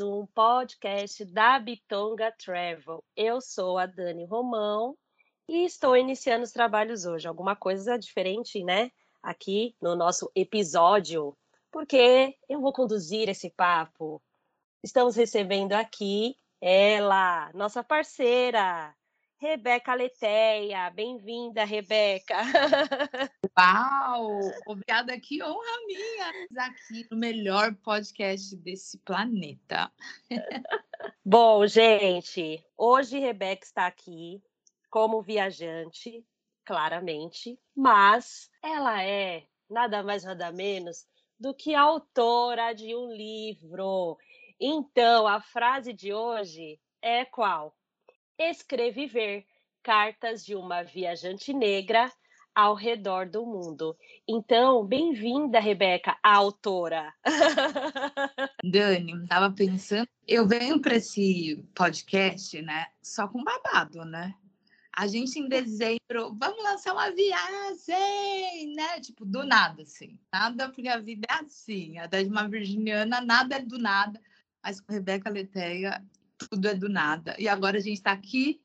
[0.00, 3.02] Um podcast da Bitonga Travel.
[3.16, 4.96] Eu sou a Dani Romão
[5.48, 7.26] e estou iniciando os trabalhos hoje.
[7.26, 8.90] Alguma coisa diferente, né?
[9.22, 11.36] Aqui no nosso episódio,
[11.70, 14.22] porque eu vou conduzir esse papo.
[14.82, 18.94] Estamos recebendo aqui ela, nossa parceira,
[19.40, 20.90] Rebeca Leteia.
[20.90, 22.34] Bem-vinda, Rebeca.
[23.56, 24.40] Uau!
[24.66, 29.92] Obrigada, que honra minha aqui no melhor podcast desse planeta.
[31.24, 34.42] Bom, gente, hoje Rebeca está aqui
[34.90, 36.26] como viajante,
[36.64, 41.06] claramente, mas ela é nada mais nada menos
[41.38, 44.18] do que autora de um livro.
[44.58, 47.77] Então, a frase de hoje é qual?
[48.38, 49.44] Escreviver
[49.82, 52.08] cartas de uma viajante negra
[52.54, 53.96] ao redor do mundo.
[54.28, 57.12] Então, bem-vinda, Rebeca, a autora.
[58.62, 64.32] Dani, estava pensando, eu venho para esse podcast, né, só com babado, né?
[64.92, 69.00] A gente em dezembro, vamos lançar uma viagem, né?
[69.00, 70.16] Tipo, do nada, assim.
[70.32, 71.98] Nada, porque a vida é assim.
[71.98, 74.20] Até de uma virginiana, nada é do nada.
[74.62, 76.04] Mas com Rebeca Leteia,
[76.38, 77.34] tudo é do nada.
[77.38, 78.60] E agora a gente está aqui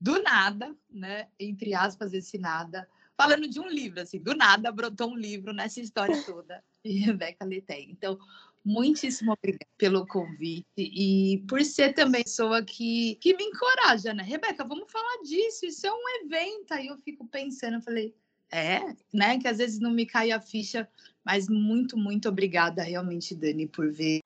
[0.00, 1.28] do nada, né?
[1.38, 5.80] Entre aspas, esse nada, falando de um livro, assim, do nada brotou um livro nessa
[5.80, 7.86] história toda de Rebeca Leteia.
[7.90, 8.18] Então,
[8.64, 14.22] muitíssimo obrigada pelo convite e por ser também pessoa que, que me encoraja, né?
[14.22, 16.72] Rebeca, vamos falar disso, isso é um evento.
[16.72, 18.14] Aí eu fico pensando, falei,
[18.50, 18.80] é,
[19.12, 19.38] né?
[19.38, 20.88] Que às vezes não me cai a ficha,
[21.24, 24.22] mas muito, muito obrigada realmente, Dani, por ver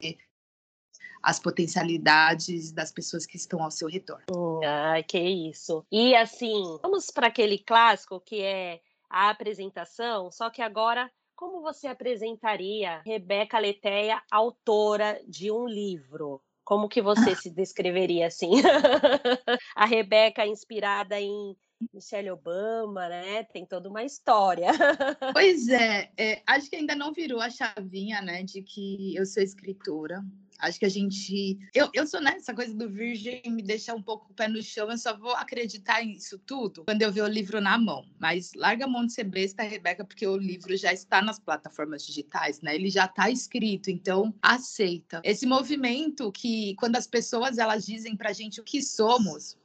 [1.22, 4.22] as potencialidades das pessoas que estão ao seu redor.
[4.31, 5.84] Hum, ai, que isso.
[5.91, 11.10] E assim, vamos para aquele clássico que é a apresentação, só que agora
[11.41, 16.42] como você apresentaria Rebeca Leteia, autora de um livro?
[16.62, 18.50] Como que você se descreveria assim?
[19.75, 21.56] a Rebeca inspirada em
[21.92, 23.44] Michelle Obama, né?
[23.44, 24.68] Tem toda uma história.
[25.32, 29.42] pois é, é, acho que ainda não virou a chavinha, né, de que eu sou
[29.42, 30.24] escritora.
[30.60, 31.58] Acho que a gente.
[31.74, 34.62] Eu, eu sou nessa né, coisa do virgem me deixar um pouco o pé no
[34.62, 38.04] chão, eu só vou acreditar nisso tudo quando eu ver o livro na mão.
[38.18, 42.04] Mas larga a mão de ser besta, Rebeca, porque o livro já está nas plataformas
[42.04, 42.74] digitais, né?
[42.74, 45.22] Ele já está escrito, então aceita.
[45.24, 49.56] Esse movimento que, quando as pessoas elas dizem pra gente o que somos,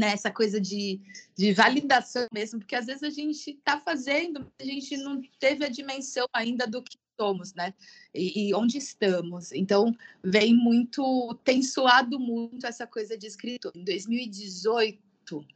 [0.00, 0.98] né, essa coisa de,
[1.36, 5.68] de validação mesmo, porque às vezes a gente está fazendo, a gente não teve a
[5.68, 7.74] dimensão ainda do que somos, né?
[8.14, 9.52] E, e, onde estamos.
[9.52, 9.94] Então,
[10.24, 13.70] vem muito, tem suado muito essa coisa de escritor.
[13.74, 14.98] Em 2018,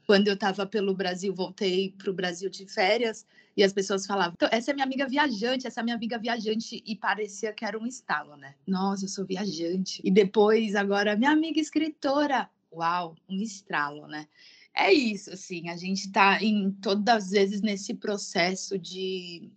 [0.06, 3.24] quando eu estava pelo Brasil, voltei para o Brasil de férias
[3.56, 6.82] e as pessoas falavam: então, essa é minha amiga viajante, essa é minha amiga viajante,
[6.84, 8.54] e parecia que era um estalo, né?
[8.66, 10.02] Nossa, eu sou viajante.
[10.04, 12.50] E depois, agora, minha amiga escritora.
[12.74, 14.28] Uau, um estralo, né?
[14.74, 19.50] É isso, assim, a gente está em todas as vezes nesse processo de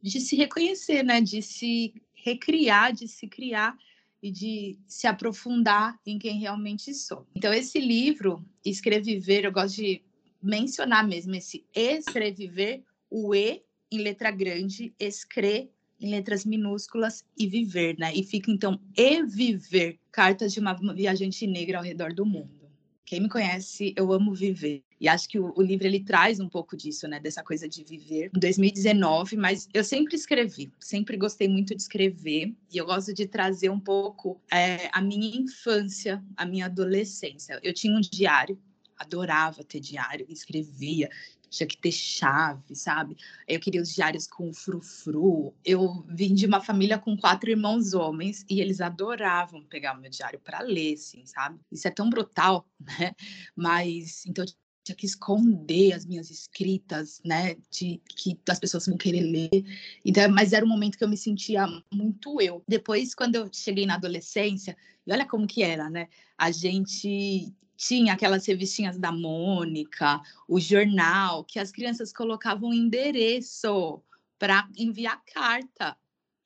[0.00, 1.20] de se reconhecer, né?
[1.20, 3.76] De se recriar, de se criar
[4.22, 7.26] e de se aprofundar em quem realmente sou.
[7.34, 10.02] Então, esse livro, Escreviver, eu gosto de
[10.42, 15.70] mencionar mesmo esse escreviver, o E em letra grande, escre
[16.00, 18.12] em letras minúsculas e viver, né?
[18.14, 22.58] E fica então e viver, cartas de uma viajante negra ao redor do mundo.
[23.04, 24.82] Quem me conhece, eu amo viver.
[25.00, 27.18] E acho que o, o, livro ele traz um pouco disso, né?
[27.18, 28.30] Dessa coisa de viver.
[28.36, 32.54] Em 2019, mas eu sempre escrevi, sempre gostei muito de escrever.
[32.70, 37.58] E eu gosto de trazer um pouco é, a minha infância, a minha adolescência.
[37.62, 38.58] Eu tinha um diário,
[38.98, 41.08] adorava ter diário, escrevia,
[41.48, 43.16] tinha que ter chave, sabe?
[43.46, 45.54] Eu queria os diários com frufru.
[45.64, 50.10] Eu vim de uma família com quatro irmãos homens e eles adoravam pegar o meu
[50.10, 51.58] diário para ler, assim, sabe?
[51.70, 53.14] Isso é tão brutal, né?
[53.56, 54.52] Mas então eu
[54.84, 57.56] tinha que esconder as minhas escritas, né?
[57.70, 59.64] De que as pessoas vão querer ler.
[60.04, 62.62] Então, mas era um momento que eu me sentia muito eu.
[62.66, 66.08] Depois, quando eu cheguei na adolescência, e olha como que era, né?
[66.36, 74.02] A gente tinha aquelas revistinhas da Mônica, o jornal, que as crianças colocavam endereço
[74.38, 75.96] para enviar carta.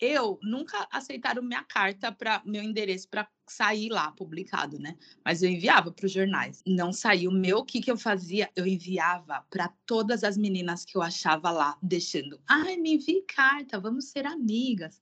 [0.00, 4.96] eu nunca aceitaram minha carta para meu endereço para sair lá publicado, né?
[5.24, 6.62] Mas eu enviava para os jornais.
[6.66, 8.50] Não saiu meu, o que que eu fazia?
[8.56, 13.78] Eu enviava para todas as meninas que eu achava lá, deixando: "Ai, me envie carta,
[13.80, 15.00] vamos ser amigas".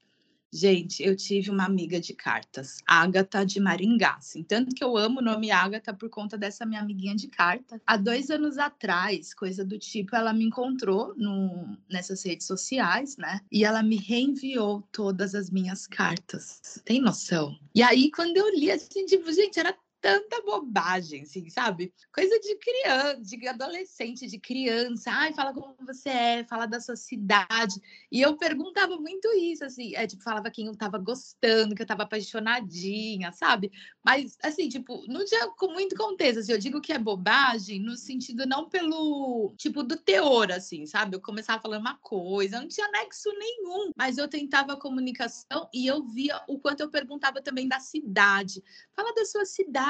[0.52, 4.16] Gente, eu tive uma amiga de cartas, Ágata de Maringá.
[4.16, 7.80] Assim, tanto que eu amo o nome Ágata por conta dessa minha amiguinha de carta.
[7.86, 13.40] Há dois anos atrás, coisa do tipo, ela me encontrou no, nessas redes sociais, né?
[13.50, 16.60] E ela me reenviou todas as minhas cartas.
[16.84, 17.56] Tem noção?
[17.74, 21.92] E aí, quando eu li, assim, tipo, gente, era tanta bobagem, assim, sabe?
[22.12, 25.10] Coisa de criança, de adolescente, de criança.
[25.12, 27.80] Ai, fala como você é, fala da sua cidade.
[28.10, 31.86] E eu perguntava muito isso, assim, é, tipo, falava quem eu tava gostando, que eu
[31.86, 33.70] tava apaixonadinha, sabe?
[34.02, 37.96] Mas, assim, tipo, não tinha com muito contexto, assim, eu digo que é bobagem no
[37.96, 41.16] sentido não pelo, tipo, do teor, assim, sabe?
[41.16, 45.86] Eu começava falando uma coisa, não tinha nexo nenhum, mas eu tentava a comunicação e
[45.86, 48.62] eu via o quanto eu perguntava também da cidade.
[48.96, 49.89] Fala da sua cidade,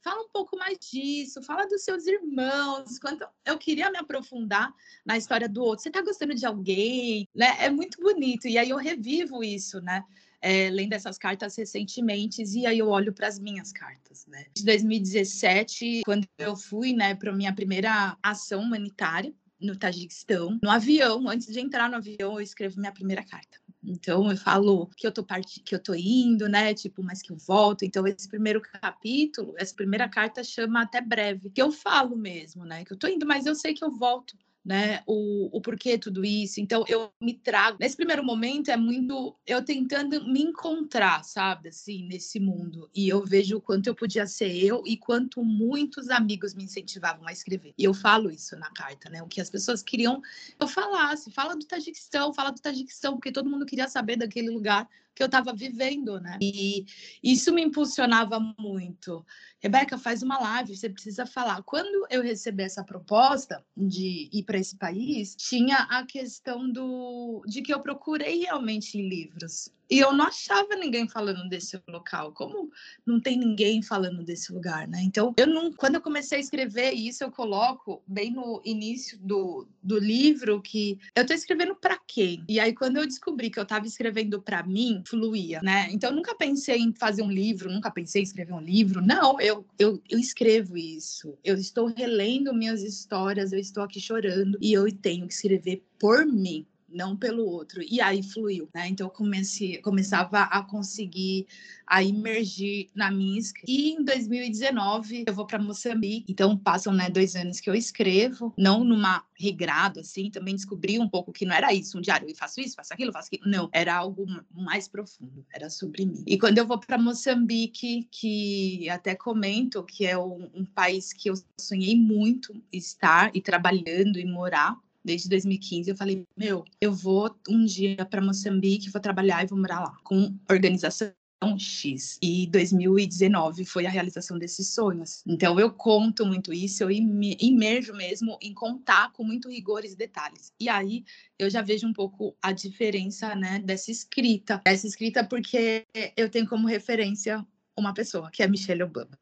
[0.00, 2.98] fala um pouco mais disso, fala dos seus irmãos.
[2.98, 4.72] Quanto eu queria me aprofundar
[5.04, 5.82] na história do outro.
[5.82, 7.28] Você está gostando de alguém?
[7.34, 7.56] Né?
[7.58, 8.46] É muito bonito.
[8.46, 10.04] E aí eu revivo isso, né?
[10.44, 14.46] É, lendo essas cartas recentemente, e aí eu olho para as minhas cartas, né?
[14.52, 21.28] De 2017, quando eu fui, né, para minha primeira ação humanitária no Tajiquistão, no avião,
[21.28, 23.61] antes de entrar no avião, eu escrevo minha primeira carta.
[23.84, 25.60] Então eu falo que eu tô part...
[25.60, 26.72] que eu tô indo, né?
[26.74, 27.84] Tipo, mas que eu volto.
[27.84, 32.84] Então esse primeiro capítulo, essa primeira carta chama até breve, que eu falo mesmo, né?
[32.84, 35.02] Que eu tô indo, mas eu sei que eu volto né?
[35.06, 36.60] O, o porquê tudo isso.
[36.60, 37.78] Então, eu me trago.
[37.80, 41.70] Nesse primeiro momento, é muito eu tentando me encontrar, sabe?
[41.70, 42.88] Assim, nesse mundo.
[42.94, 47.26] E eu vejo o quanto eu podia ser eu e quanto muitos amigos me incentivavam
[47.26, 47.74] a escrever.
[47.76, 49.22] E eu falo isso na carta, né?
[49.22, 51.30] O que as pessoas queriam que eu falasse.
[51.30, 55.26] Fala do Tajiquistão, fala do Tajiquistão, porque todo mundo queria saber daquele lugar que eu
[55.26, 56.38] estava vivendo, né?
[56.40, 56.86] E
[57.22, 59.24] isso me impulsionava muito.
[59.60, 61.62] Rebeca, faz uma live, você precisa falar.
[61.62, 67.62] Quando eu recebi essa proposta de ir para esse país, tinha a questão do de
[67.62, 69.70] que eu procurei realmente livros.
[69.92, 72.32] E eu não achava ninguém falando desse local.
[72.32, 72.70] Como
[73.04, 75.02] não tem ninguém falando desse lugar, né?
[75.02, 79.68] Então, eu não, quando eu comecei a escrever isso, eu coloco bem no início do,
[79.82, 82.42] do livro que eu tô escrevendo para quem?
[82.48, 85.88] E aí quando eu descobri que eu estava escrevendo para mim, fluía, né?
[85.90, 89.02] Então, eu nunca pensei em fazer um livro, nunca pensei em escrever um livro.
[89.02, 91.36] Não, eu, eu, eu escrevo isso.
[91.44, 96.24] Eu estou relendo minhas histórias, eu estou aqui chorando e eu tenho que escrever por
[96.24, 97.82] mim não pelo outro.
[97.82, 98.88] E aí fluiu, né?
[98.88, 101.46] Então eu comecei, começava a conseguir
[101.86, 103.32] a emergir na minha.
[103.66, 108.52] E em 2019 eu vou para Moçambique, então passam né, dois anos que eu escrevo,
[108.58, 112.36] não numa regrado assim, também descobri um pouco que não era isso, um diário, eu
[112.36, 113.50] faço isso, faço aquilo, faço aquilo.
[113.50, 116.22] Não, era algo mais profundo, era sobre mim.
[116.26, 121.28] E quando eu vou para Moçambique, que até comento que é um, um país que
[121.28, 127.34] eu sonhei muito estar e trabalhando e morar, desde 2015, eu falei, meu, eu vou
[127.48, 131.12] um dia para Moçambique, vou trabalhar e vou morar lá com organização
[131.58, 132.18] X.
[132.22, 135.22] E 2019 foi a realização desses sonhos.
[135.26, 140.52] Então eu conto muito isso, eu imerjo mesmo em contar com muito rigor e detalhes.
[140.60, 141.04] E aí
[141.38, 144.60] eu já vejo um pouco a diferença, né, dessa escrita.
[144.64, 145.84] Essa escrita porque
[146.16, 147.44] eu tenho como referência
[147.76, 149.18] uma pessoa, que é Michelle Obama.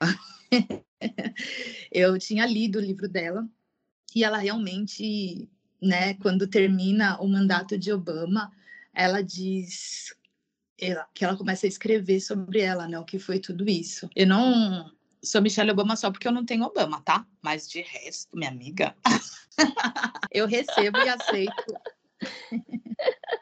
[1.90, 3.48] eu tinha lido o livro dela
[4.16, 5.46] que ela realmente,
[5.78, 8.50] né, quando termina o mandato de Obama,
[8.94, 10.16] ela diz
[10.80, 14.08] ela, que ela começa a escrever sobre ela, né, o que foi tudo isso.
[14.16, 14.90] Eu não
[15.22, 17.26] sou Michelle Obama só porque eu não tenho Obama, tá?
[17.42, 18.96] Mas de resto, minha amiga,
[20.32, 21.74] eu recebo e aceito.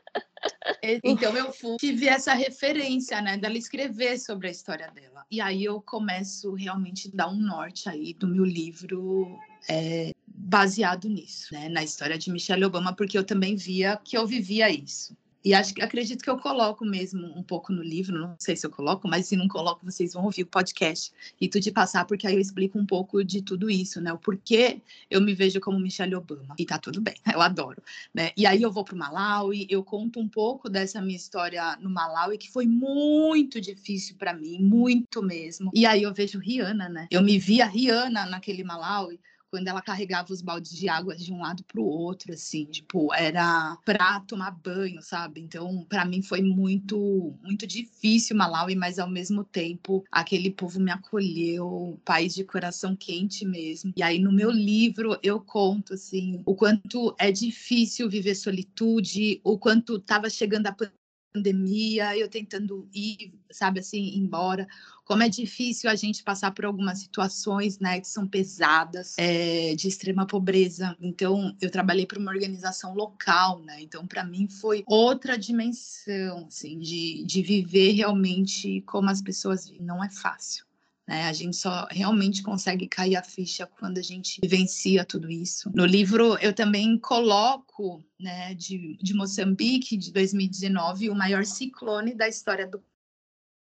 [1.02, 5.24] Então eu fui, tive essa referência, né, dela escrever sobre a história dela.
[5.30, 11.08] E aí eu começo realmente a dar um norte aí do meu livro é, baseado
[11.08, 15.16] nisso, né, na história de Michelle Obama, porque eu também via que eu vivia isso.
[15.44, 18.70] E acho acredito que eu coloco mesmo um pouco no livro, não sei se eu
[18.70, 22.26] coloco, mas se não coloco, vocês vão ouvir o podcast e tudo de passar, porque
[22.26, 24.10] aí eu explico um pouco de tudo isso, né?
[24.10, 24.80] O porquê
[25.10, 26.54] eu me vejo como Michelle Obama.
[26.58, 27.82] E tá tudo bem, eu adoro,
[28.14, 28.30] né?
[28.38, 32.38] E aí eu vou pro Malawi, eu conto um pouco dessa minha história no Malawi,
[32.38, 35.70] que foi muito difícil para mim, muito mesmo.
[35.74, 37.06] E aí eu vejo Rihanna, né?
[37.10, 39.20] Eu me via Rihanna naquele Malawi
[39.50, 43.12] quando ela carregava os baldes de água de um lado para o outro, assim, tipo,
[43.14, 45.40] era para tomar banho, sabe?
[45.40, 50.90] Então, para mim foi muito, muito difícil Malawi, mas ao mesmo tempo aquele povo me
[50.90, 53.92] acolheu, país de coração quente mesmo.
[53.96, 59.58] E aí no meu livro eu conto assim o quanto é difícil viver solitude, o
[59.58, 60.72] quanto estava chegando a
[61.34, 64.68] pandemia, eu tentando ir, sabe assim, embora.
[65.04, 69.88] Como é difícil a gente passar por algumas situações, né, que são pesadas, é, de
[69.88, 70.96] extrema pobreza.
[71.00, 73.82] Então, eu trabalhei para uma organização local, né?
[73.82, 79.84] Então, para mim foi outra dimensão, assim, de, de viver realmente como as pessoas vivem.
[79.84, 80.64] Não é fácil.
[81.06, 81.24] Né?
[81.24, 85.70] A gente só realmente consegue cair a ficha quando a gente vivencia tudo isso.
[85.74, 92.28] No livro, eu também coloco, né, de, de Moçambique, de 2019, o maior ciclone da
[92.28, 92.82] história do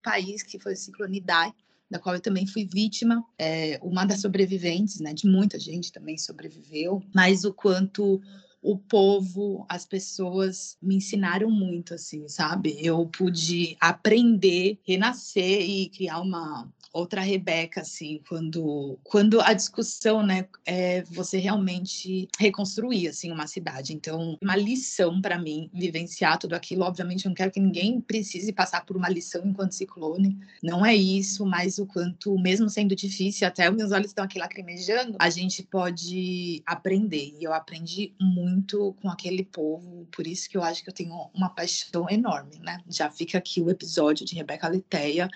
[0.04, 1.54] país, que foi o ciclone Idai,
[1.90, 6.18] da qual eu também fui vítima, é, uma das sobreviventes, né, de muita gente também
[6.18, 8.22] sobreviveu, mas o quanto
[8.62, 12.78] o povo, as pessoas me ensinaram muito, assim, sabe?
[12.86, 20.48] Eu pude aprender, renascer e criar uma outra Rebeca, assim, quando, quando a discussão, né,
[20.66, 23.94] é você realmente reconstruir, assim, uma cidade.
[23.94, 26.84] Então, uma lição para mim vivenciar tudo aquilo.
[26.84, 30.38] Obviamente, eu não quero que ninguém precise passar por uma lição enquanto ciclone.
[30.64, 35.16] Não é isso, mas o quanto, mesmo sendo difícil, até meus olhos estão aqui lacrimejando,
[35.20, 37.36] a gente pode aprender.
[37.40, 41.30] E eu aprendi muito com aquele povo, por isso que eu acho que eu tenho
[41.34, 42.82] uma paixão enorme, né?
[42.90, 45.30] Já fica aqui o episódio de Rebeca Leteia,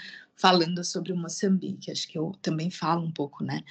[0.44, 1.90] falando sobre o Moçambique.
[1.90, 3.64] Acho que eu também falo um pouco, né,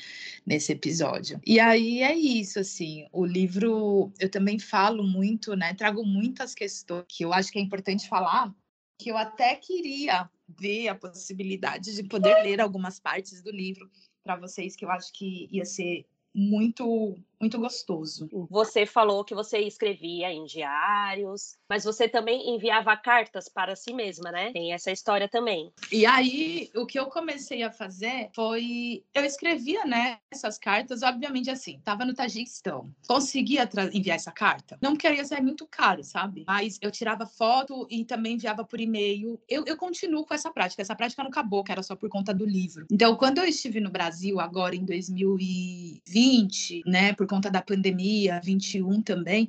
[0.46, 1.38] nesse episódio.
[1.46, 7.04] E aí é isso, assim, o livro eu também falo muito, né, trago muitas questões
[7.06, 8.54] que eu acho que é importante falar,
[8.98, 13.90] que eu até queria ver a possibilidade de poder ler algumas partes do livro
[14.24, 18.28] para vocês, que eu acho que ia ser muito muito gostoso.
[18.48, 24.30] Você falou que você escrevia em diários, mas você também enviava cartas para si mesma,
[24.30, 24.52] né?
[24.52, 25.72] Tem essa história também.
[25.90, 29.02] E aí, o que eu comecei a fazer foi.
[29.12, 32.94] Eu escrevia, né, essas cartas, obviamente assim, tava no Tajiquistão.
[33.08, 34.78] Conseguia enviar essa carta?
[34.80, 36.44] Não queria ser muito caro, sabe?
[36.46, 39.40] Mas eu tirava foto e também enviava por e-mail.
[39.48, 40.80] Eu, eu continuo com essa prática.
[40.80, 42.86] Essa prática não acabou, que era só por conta do livro.
[42.90, 49.00] Então, quando eu estive no Brasil, agora em 2020, né, por conta da pandemia, 21
[49.00, 49.48] também,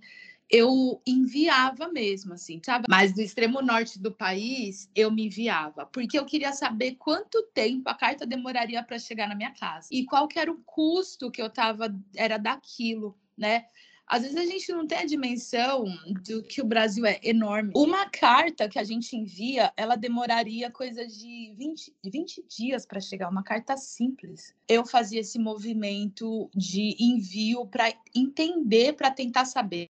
[0.49, 2.85] eu enviava mesmo, assim, sabe?
[2.87, 7.89] Mas do extremo norte do país, eu me enviava, porque eu queria saber quanto tempo
[7.89, 11.41] a carta demoraria para chegar na minha casa e qual que era o custo que
[11.41, 13.65] eu tava, era daquilo, né?
[14.05, 15.85] Às vezes a gente não tem a dimensão
[16.27, 17.71] do que o Brasil é enorme.
[17.75, 23.29] Uma carta que a gente envia, ela demoraria coisa de 20, 20 dias para chegar,
[23.29, 24.53] uma carta simples.
[24.67, 29.89] Eu fazia esse movimento de envio para entender, para tentar saber.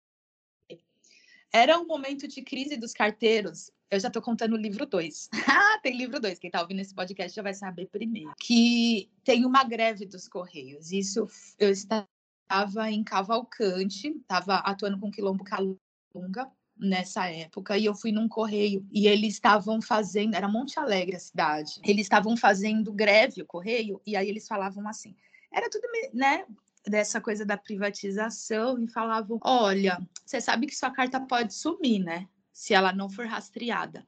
[1.52, 3.72] Era um momento de crise dos carteiros.
[3.90, 5.30] Eu já estou contando o livro 2.
[5.48, 6.38] Ah, tem livro 2.
[6.38, 8.34] Quem está ouvindo esse podcast já vai saber primeiro.
[8.40, 10.92] Que tem uma greve dos Correios.
[10.92, 12.08] Isso eu estava
[12.46, 18.86] estava em Cavalcante, estava atuando com Quilombo Calunga nessa época, e eu fui num correio,
[18.92, 24.02] e eles estavam fazendo, era Monte Alegre a cidade, eles estavam fazendo greve, o correio,
[24.06, 25.16] e aí eles falavam assim,
[25.52, 26.46] era tudo, né,
[26.86, 32.28] dessa coisa da privatização, e falavam, olha, você sabe que sua carta pode sumir, né,
[32.52, 34.06] se ela não for rastreada.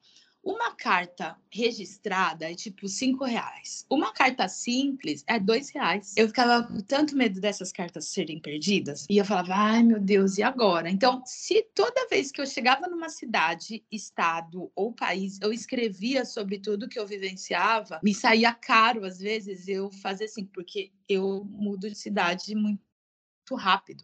[0.48, 3.86] Uma carta registrada é tipo cinco reais.
[3.90, 6.14] Uma carta simples é dois reais.
[6.16, 10.38] Eu ficava com tanto medo dessas cartas serem perdidas e eu falava, ai meu Deus,
[10.38, 10.90] e agora?
[10.90, 16.60] Então, se toda vez que eu chegava numa cidade, estado ou país, eu escrevia sobre
[16.60, 21.90] tudo que eu vivenciava, me saía caro às vezes eu fazer assim, porque eu mudo
[21.90, 22.80] de cidade muito
[23.54, 24.02] rápido.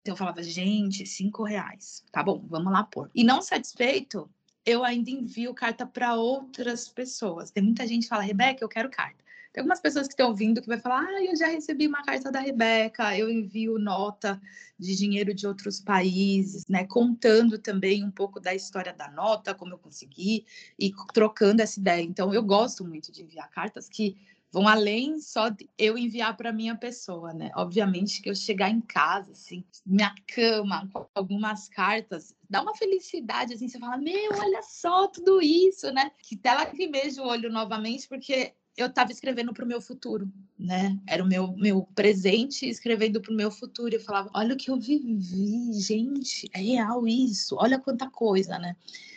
[0.00, 2.02] Então eu falava, gente, cinco reais.
[2.10, 3.10] Tá bom, vamos lá pôr.
[3.14, 4.30] E não satisfeito,
[4.66, 7.52] eu ainda envio carta para outras pessoas.
[7.52, 9.24] Tem muita gente que fala, Rebeca, eu quero carta.
[9.52, 12.30] Tem algumas pessoas que estão ouvindo que vai falar, ah, eu já recebi uma carta
[12.30, 14.38] da Rebeca, eu envio nota
[14.78, 16.84] de dinheiro de outros países, né?
[16.84, 20.44] Contando também um pouco da história da nota, como eu consegui,
[20.78, 22.02] e trocando essa ideia.
[22.02, 24.18] Então, eu gosto muito de enviar cartas que
[24.56, 27.50] vão além só de eu enviar para minha pessoa, né?
[27.54, 33.52] Obviamente que eu chegar em casa, assim, minha cama, com algumas cartas, dá uma felicidade,
[33.52, 36.10] assim, você fala, meu, olha só tudo isso, né?
[36.22, 40.26] Que tela que vejo o olho novamente, porque eu estava escrevendo para o meu futuro,
[40.58, 40.98] né?
[41.06, 43.94] Era o meu, meu presente escrevendo para o meu futuro.
[43.94, 48.74] Eu falava, olha o que eu vivi, gente, é real isso, olha quanta coisa, né?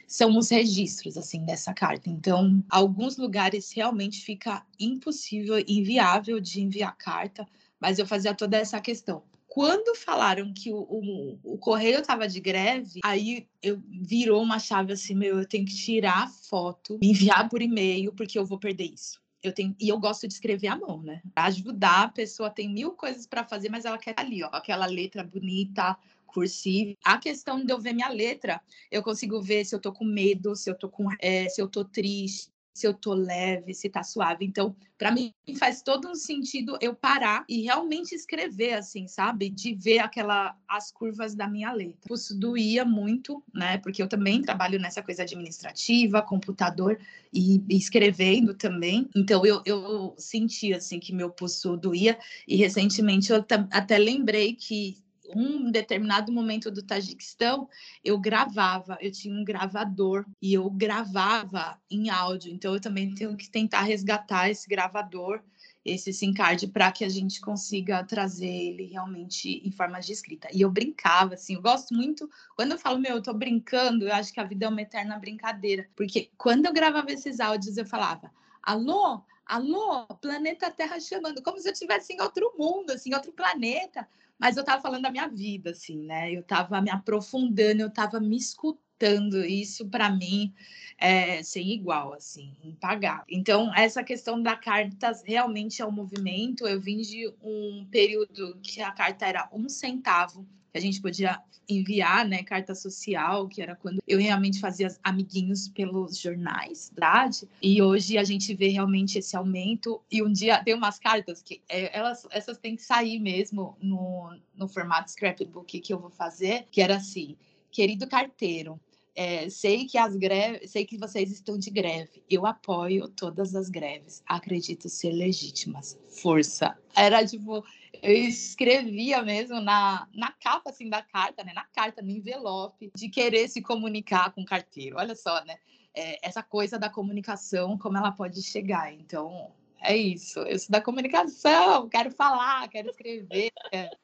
[0.09, 2.09] São os registros, assim, dessa carta.
[2.09, 7.47] Então, alguns lugares realmente fica impossível, inviável de enviar carta,
[7.79, 12.39] mas eu fazia toda essa questão quando falaram que o, o, o correio estava de
[12.39, 17.59] greve, aí eu virou uma chave assim, meu, eu tenho que tirar foto, enviar por
[17.61, 19.19] e-mail, porque eu vou perder isso.
[19.41, 21.21] Eu tenho, e eu gosto de escrever à mão, né?
[21.35, 25.23] Ajudar a pessoa tem mil coisas para fazer, mas ela quer ali, ó, aquela letra
[25.23, 25.97] bonita,
[26.31, 26.95] cursiva.
[27.03, 30.55] A questão de eu ver minha letra, eu consigo ver se eu tô com medo,
[30.55, 34.03] se eu tô com, é, se eu tô triste, se eu tô leve, se tá
[34.03, 34.45] suave.
[34.45, 39.49] Então, para mim faz todo um sentido eu parar e realmente escrever assim, sabe?
[39.49, 42.13] De ver aquela as curvas da minha letra.
[42.13, 43.77] Isso doía muito, né?
[43.79, 46.97] Porque eu também trabalho nessa coisa administrativa, computador
[47.33, 49.09] e, escrevendo também.
[49.13, 52.17] Então eu, eu senti assim que meu pulso doía
[52.47, 54.97] e recentemente eu até lembrei que
[55.35, 57.69] um determinado momento do Tajiquistão,
[58.03, 62.51] eu gravava, eu tinha um gravador e eu gravava em áudio.
[62.51, 65.41] Então eu também tenho que tentar resgatar esse gravador,
[65.83, 70.47] esse SIM card, para que a gente consiga trazer ele realmente em forma de escrita.
[70.53, 72.29] E eu brincava, assim, eu gosto muito.
[72.55, 75.17] Quando eu falo, meu, eu tô brincando, eu acho que a vida é uma eterna
[75.17, 75.87] brincadeira.
[75.95, 78.31] Porque quando eu gravava esses áudios, eu falava,
[78.61, 79.21] alô?
[79.45, 84.07] Alô, planeta Terra chamando, como se eu estivesse em outro mundo, assim, outro planeta
[84.39, 86.31] mas eu estava falando da minha vida, assim, né?
[86.33, 89.45] Eu estava me aprofundando, eu estava me escutando.
[89.45, 90.53] Isso, para mim,
[90.97, 93.25] é sem igual, assim, impagável.
[93.29, 96.67] Então, essa questão da carta realmente é um movimento.
[96.67, 101.39] Eu vim de um período que a carta era um centavo que a gente podia
[101.67, 107.47] enviar, né, carta social, que era quando eu realmente fazia amiguinhos pelos jornais, verdade?
[107.61, 110.01] E hoje a gente vê realmente esse aumento.
[110.11, 114.35] E um dia tem umas cartas que é, elas, essas têm que sair mesmo no,
[114.55, 117.37] no formato scrapbook que eu vou fazer, que era assim,
[117.71, 118.79] querido carteiro,
[119.15, 122.23] é, sei que as greves, sei que vocês estão de greve.
[122.29, 124.23] Eu apoio todas as greves.
[124.25, 125.99] Acredito ser legítimas.
[126.07, 126.77] Força.
[126.95, 127.63] Era tipo,
[128.01, 131.53] eu escrevia mesmo na, na capa assim da carta, né?
[131.53, 134.97] Na carta, no envelope, de querer se comunicar com o carteiro.
[134.97, 135.57] Olha só, né?
[135.93, 138.93] É, essa coisa da comunicação, como ela pode chegar.
[138.93, 139.51] Então,
[139.81, 140.39] é isso.
[140.41, 143.51] Eu sou da comunicação, quero falar, quero escrever.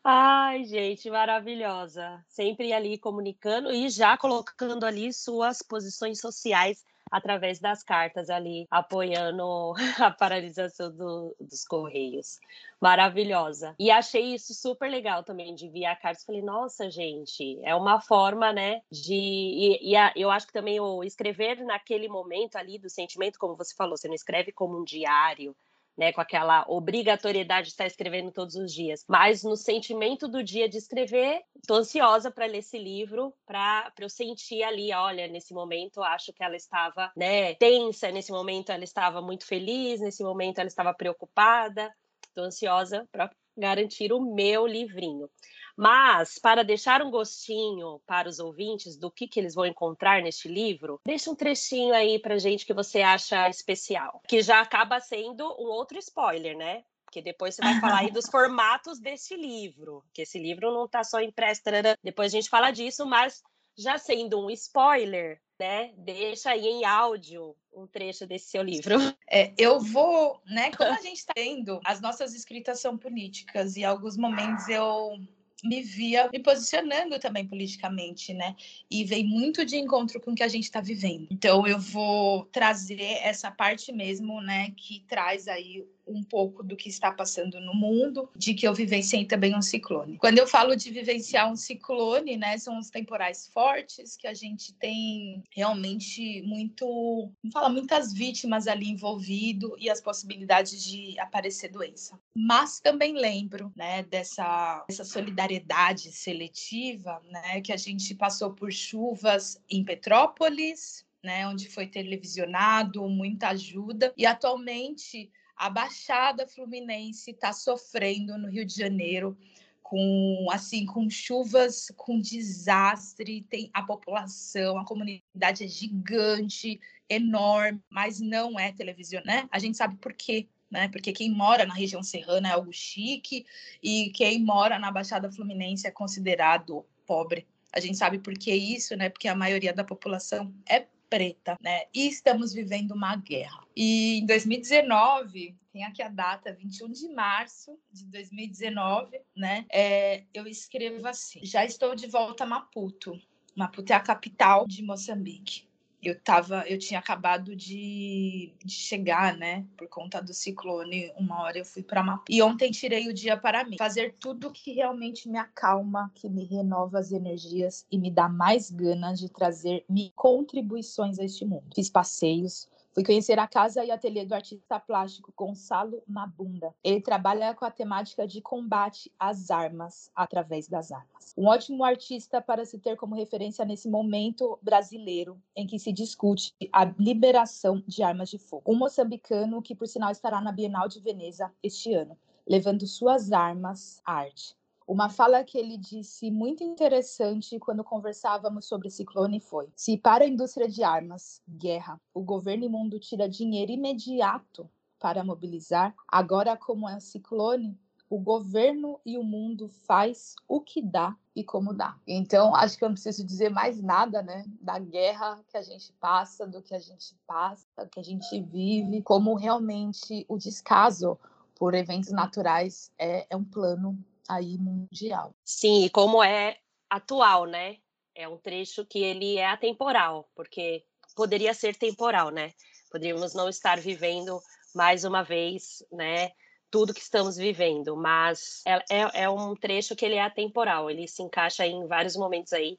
[0.03, 2.23] Ai, gente, maravilhosa.
[2.27, 9.73] Sempre ali comunicando e já colocando ali suas posições sociais através das cartas ali, apoiando
[9.99, 12.39] a paralisação do, dos Correios.
[12.79, 13.75] Maravilhosa.
[13.79, 16.25] E achei isso super legal também de enviar cartas.
[16.25, 19.13] Falei, nossa, gente, é uma forma, né, de.
[19.13, 23.55] E, e a, eu acho que também o escrever naquele momento ali do sentimento, como
[23.55, 25.55] você falou, você não escreve como um diário,
[25.97, 30.67] né, com aquela obrigatoriedade de estar escrevendo todos os dias, mas no sentimento do dia
[30.67, 36.01] de escrever, estou ansiosa para ler esse livro, para eu sentir ali, olha, nesse momento
[36.03, 40.67] acho que ela estava, né, tensa, nesse momento ela estava muito feliz, nesse momento ela
[40.67, 41.93] estava preocupada.
[42.27, 45.29] Estou ansiosa para garantir o meu livrinho.
[45.77, 50.47] Mas, para deixar um gostinho para os ouvintes do que, que eles vão encontrar neste
[50.47, 55.45] livro, deixa um trechinho aí para gente que você acha especial, que já acaba sendo
[55.59, 56.83] um outro spoiler, né?
[57.05, 61.03] Porque depois você vai falar aí dos formatos desse livro, que esse livro não está
[61.03, 61.95] só impresso, tarará.
[62.03, 63.41] depois a gente fala disso, mas
[63.77, 65.93] já sendo um spoiler, né?
[65.97, 68.95] Deixa aí em áudio um trecho desse seu livro.
[69.29, 70.71] É, eu vou, né?
[70.71, 75.17] Como a gente está vendo, as nossas escritas são políticas e em alguns momentos eu
[75.65, 78.55] me via me posicionando também politicamente, né?
[78.89, 81.27] E vem muito de encontro com o que a gente está vivendo.
[81.31, 86.89] Então eu vou trazer essa parte mesmo, né, que traz aí um pouco do que
[86.89, 90.17] está passando no mundo, de que eu vivenciei também um ciclone.
[90.17, 94.73] Quando eu falo de vivenciar um ciclone, né, são os temporais fortes que a gente
[94.73, 102.19] tem realmente muito, fala muitas vítimas ali envolvido e as possibilidades de aparecer doença.
[102.35, 109.59] Mas também lembro, né, dessa, dessa solidariedade seletiva, né, que a gente passou por chuvas
[109.69, 118.37] em Petrópolis, né, onde foi televisionado, muita ajuda, e atualmente a Baixada Fluminense está sofrendo
[118.37, 119.37] no Rio de Janeiro
[119.81, 128.19] com assim com chuvas, com desastre, tem a população, a comunidade é gigante, enorme, mas
[128.19, 129.47] não é televisão, né?
[129.51, 130.87] A gente sabe por quê, né?
[130.89, 133.45] Porque quem mora na região serrana é algo chique
[133.81, 137.47] e quem mora na Baixada Fluminense é considerado pobre.
[137.71, 139.09] A gente sabe por que isso, né?
[139.09, 141.83] Porque a maioria da população é preta, né?
[141.93, 143.63] E estamos vivendo uma guerra.
[143.73, 149.65] E em 2019, tem aqui a data, 21 de março de 2019, né?
[149.71, 153.17] É, eu escrevo assim: já estou de volta a Maputo.
[153.55, 155.64] Maputo é a capital de Moçambique
[156.07, 161.57] eu tava, eu tinha acabado de, de, chegar, né, por conta do ciclone, uma hora
[161.57, 162.25] eu fui para Mapu.
[162.29, 166.45] E ontem tirei o dia para mim, fazer tudo que realmente me acalma, que me
[166.45, 171.65] renova as energias e me dá mais ganas de trazer contribuições a este mundo.
[171.73, 176.73] Fiz passeios, Fui conhecer a casa e ateliê do artista plástico Gonçalo Mabunda.
[176.81, 181.33] Ele trabalha com a temática de combate às armas através das armas.
[181.37, 186.55] Um ótimo artista para se ter como referência nesse momento brasileiro em que se discute
[186.71, 188.71] a liberação de armas de fogo.
[188.71, 194.01] Um moçambicano que, por sinal, estará na Bienal de Veneza este ano, levando suas armas
[194.05, 194.55] à arte.
[194.87, 200.27] Uma fala que ele disse muito interessante quando conversávamos sobre ciclone foi: se para a
[200.27, 204.69] indústria de armas, guerra, o governo mundo tira dinheiro imediato
[204.99, 210.81] para mobilizar, agora como é o ciclone, o governo e o mundo faz o que
[210.81, 211.97] dá e como dá.
[212.07, 215.91] Então, acho que eu não preciso dizer mais nada, né, da guerra que a gente
[215.93, 221.19] passa, do que a gente passa, do que a gente vive, como realmente o descaso
[221.55, 225.35] por eventos naturais é, é um plano aí mundial.
[225.43, 226.57] Sim, e como é
[226.89, 227.77] atual, né?
[228.13, 230.83] É um trecho que ele é atemporal, porque
[231.15, 232.53] poderia ser temporal, né?
[232.91, 234.41] Poderíamos não estar vivendo
[234.73, 236.31] mais uma vez, né?
[236.71, 241.07] Tudo que estamos vivendo, mas é, é, é um trecho que ele é atemporal, ele
[241.07, 242.77] se encaixa em vários momentos aí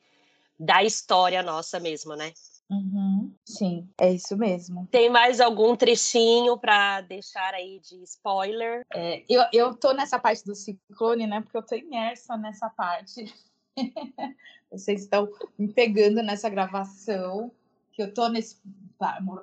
[0.59, 2.33] da história nossa mesmo, né?
[2.69, 4.89] Uhum, sim, é isso mesmo.
[4.91, 8.85] Tem mais algum trechinho para deixar aí de spoiler?
[8.93, 11.41] É, eu, eu tô nessa parte do ciclone, né?
[11.41, 13.33] Porque eu tô imersa nessa parte.
[14.71, 17.53] Vocês estão me pegando nessa gravação,
[17.93, 18.61] que eu tô nesse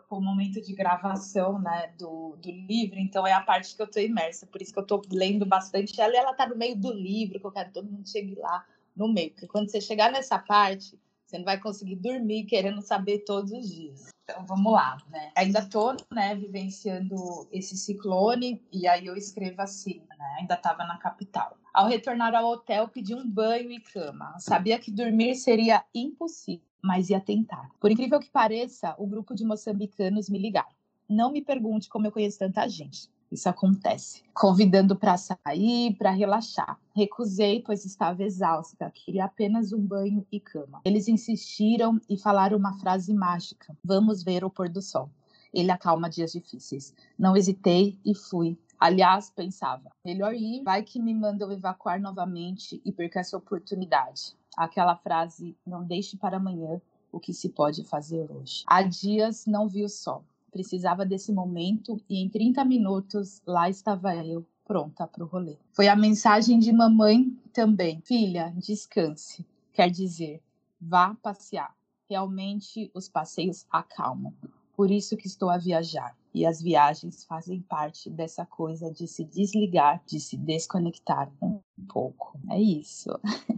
[0.10, 4.00] o momento de gravação, né, do, do livro, então é a parte que eu tô
[4.00, 6.92] imersa, por isso que eu tô lendo bastante ela e ela tá no meio do
[6.92, 10.12] livro, que eu quero que todo mundo chegue lá no meio, porque quando você chegar
[10.12, 11.00] nessa parte,
[11.34, 14.10] você não vai conseguir dormir querendo saber todos os dias.
[14.24, 15.32] Então vamos lá, né?
[15.36, 17.16] Ainda estou, né, vivenciando
[17.52, 20.38] esse ciclone e aí eu escrevo assim, né?
[20.40, 21.58] Ainda estava na capital.
[21.74, 24.36] Ao retornar ao hotel, pedi um banho e cama.
[24.38, 27.68] Sabia que dormir seria impossível, mas ia tentar.
[27.80, 30.70] Por incrível que pareça, o grupo de moçambicanos me ligaram.
[31.10, 33.10] Não me pergunte como eu conheço tanta gente.
[33.34, 34.22] Isso acontece.
[34.32, 36.80] Convidando para sair, para relaxar.
[36.96, 40.82] Recusei, pois estava exausta, queria apenas um banho e cama.
[40.86, 45.10] Eles insistiram e falaram uma frase mágica: Vamos ver o pôr do sol.
[45.52, 46.94] Ele acalma dias difíceis.
[47.18, 48.56] Não hesitei e fui.
[48.80, 54.36] Aliás, pensava, melhor ir, vai que me mandam evacuar novamente e perca essa oportunidade.
[54.56, 56.80] Aquela frase, não deixe para amanhã
[57.12, 58.64] o que se pode fazer hoje.
[58.68, 64.16] Há dias não vi o sol precisava desse momento e em 30 minutos lá estava
[64.16, 65.58] eu, pronta para o rolê.
[65.74, 68.00] Foi a mensagem de mamãe também.
[68.06, 69.46] Filha, descanse.
[69.74, 70.42] Quer dizer,
[70.80, 71.76] vá passear.
[72.08, 74.34] Realmente os passeios acalmam.
[74.76, 76.16] Por isso que estou a viajar.
[76.34, 82.40] E as viagens fazem parte dessa coisa de se desligar, de se desconectar um pouco.
[82.50, 83.10] É isso.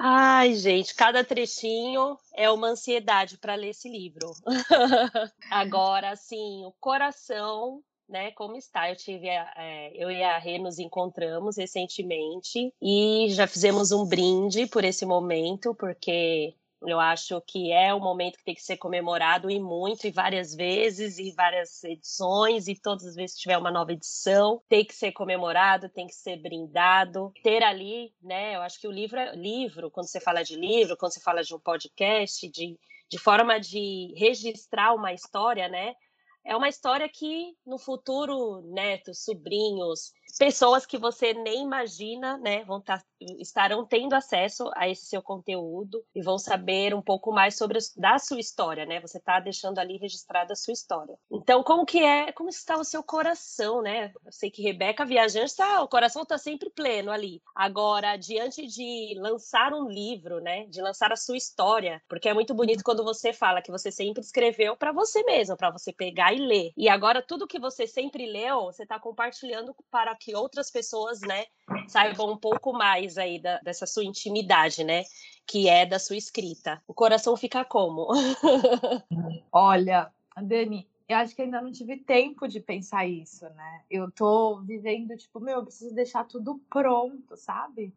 [0.00, 4.30] Ai, gente, cada trechinho é uma ansiedade para ler esse livro.
[5.50, 8.90] Agora, assim, o coração né, como está.
[8.90, 14.06] Eu tive, a, é, eu e a Rê nos encontramos recentemente e já fizemos um
[14.06, 18.76] brinde por esse momento, porque eu acho que é um momento que tem que ser
[18.76, 23.58] comemorado e muito, e várias vezes, e várias edições, e todas as vezes que tiver
[23.58, 27.32] uma nova edição, tem que ser comemorado, tem que ser brindado.
[27.42, 28.54] Ter ali, né?
[28.54, 31.42] Eu acho que o livro é livro, quando você fala de livro, quando você fala
[31.42, 35.94] de um podcast, de, de forma de registrar uma história, né?
[36.44, 42.80] É uma história que no futuro, netos, sobrinhos, pessoas que você nem imagina, né, vão
[42.80, 43.02] tá,
[43.38, 48.18] estarão tendo acesso a esse seu conteúdo e vão saber um pouco mais sobre da
[48.18, 49.00] sua história, né?
[49.00, 51.18] Você está deixando ali registrada a sua história.
[51.30, 54.12] Então, como que é, como está o seu coração, né?
[54.24, 57.42] Eu sei que Rebeca viajante tá, o coração está sempre pleno ali.
[57.54, 62.54] Agora, diante de lançar um livro, né, de lançar a sua história, porque é muito
[62.54, 66.38] bonito quando você fala que você sempre escreveu para você mesmo, para você pegar e
[66.38, 66.72] ler.
[66.76, 71.46] E agora tudo que você sempre leu, você está compartilhando para que outras pessoas, né,
[71.86, 75.04] saibam um pouco mais aí da, dessa sua intimidade, né,
[75.46, 76.82] que é da sua escrita.
[76.86, 78.08] O coração fica como?
[79.52, 83.82] Olha, Dani, eu acho que ainda não tive tempo de pensar isso, né?
[83.90, 87.94] Eu tô vivendo, tipo, meu, eu preciso deixar tudo pronto, sabe?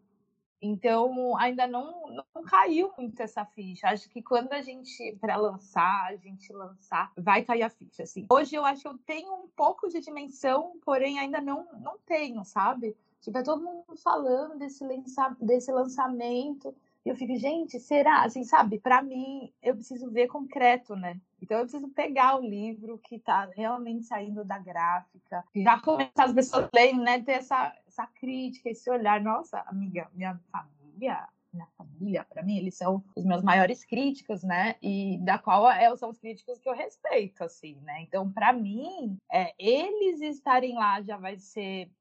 [0.61, 3.87] Então, ainda não, não caiu muito essa ficha.
[3.87, 8.27] Acho que quando a gente, para lançar, a gente lançar, vai cair a ficha, assim.
[8.31, 12.45] Hoje eu acho que eu tenho um pouco de dimensão, porém ainda não, não tenho,
[12.45, 12.95] sabe?
[13.21, 16.75] Tipo, é todo mundo falando desse, lança, desse lançamento.
[17.03, 18.23] E eu fico, gente, será?
[18.23, 18.79] Assim, sabe?
[18.79, 21.19] Para mim, eu preciso ver concreto, né?
[21.41, 26.33] Então eu preciso pegar o livro que está realmente saindo da gráfica, já começar as
[26.33, 27.19] pessoas lerem, né?
[27.21, 29.21] Ter essa, essa crítica, esse olhar.
[29.21, 34.75] Nossa, amiga, minha família minha família, para mim, eles são os meus maiores críticos, né?
[34.81, 38.01] E da qual é, são os críticos que eu respeito, assim, né?
[38.01, 41.91] Então, para mim, é, eles estarem lá já vai ser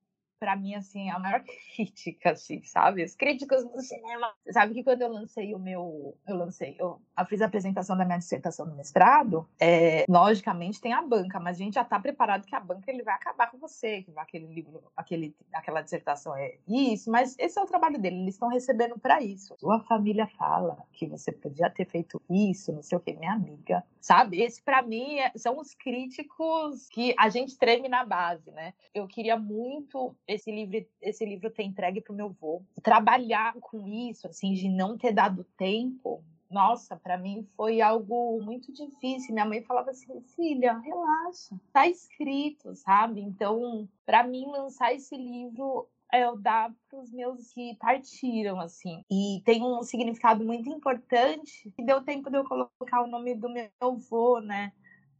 [0.41, 1.45] para mim, assim, a maior
[1.77, 3.05] crítica, assim, sabe?
[3.05, 4.33] Os críticos do cinema.
[4.51, 6.17] Sabe que quando eu lancei o meu.
[6.27, 6.99] Eu lancei, eu,
[7.29, 11.63] fiz a apresentação da minha dissertação do mestrado, é, logicamente tem a banca, mas a
[11.63, 14.83] gente já está preparado que a banca ele vai acabar com você, que aquele livro,
[14.97, 19.23] aquele, aquela dissertação é isso, mas esse é o trabalho dele, eles estão recebendo para
[19.23, 19.55] isso.
[19.59, 23.85] Sua família fala que você podia ter feito isso, não sei o que, minha amiga.
[24.01, 24.41] Sabe?
[24.41, 28.73] Esse, para mim, é, são os críticos que a gente treme na base, né?
[28.95, 32.63] Eu queria muito esse livro, esse livro ter entregue para o meu avô.
[32.83, 38.73] Trabalhar com isso, assim, de não ter dado tempo, nossa, para mim foi algo muito
[38.73, 39.33] difícil.
[39.33, 43.21] Minha mãe falava assim: filha, relaxa, tá escrito, sabe?
[43.21, 49.05] Então, para mim, lançar esse livro é eu dar para os meus que partiram, assim.
[49.09, 53.49] E tem um significado muito importante que deu tempo de eu colocar o nome do
[53.49, 54.73] meu avô, né?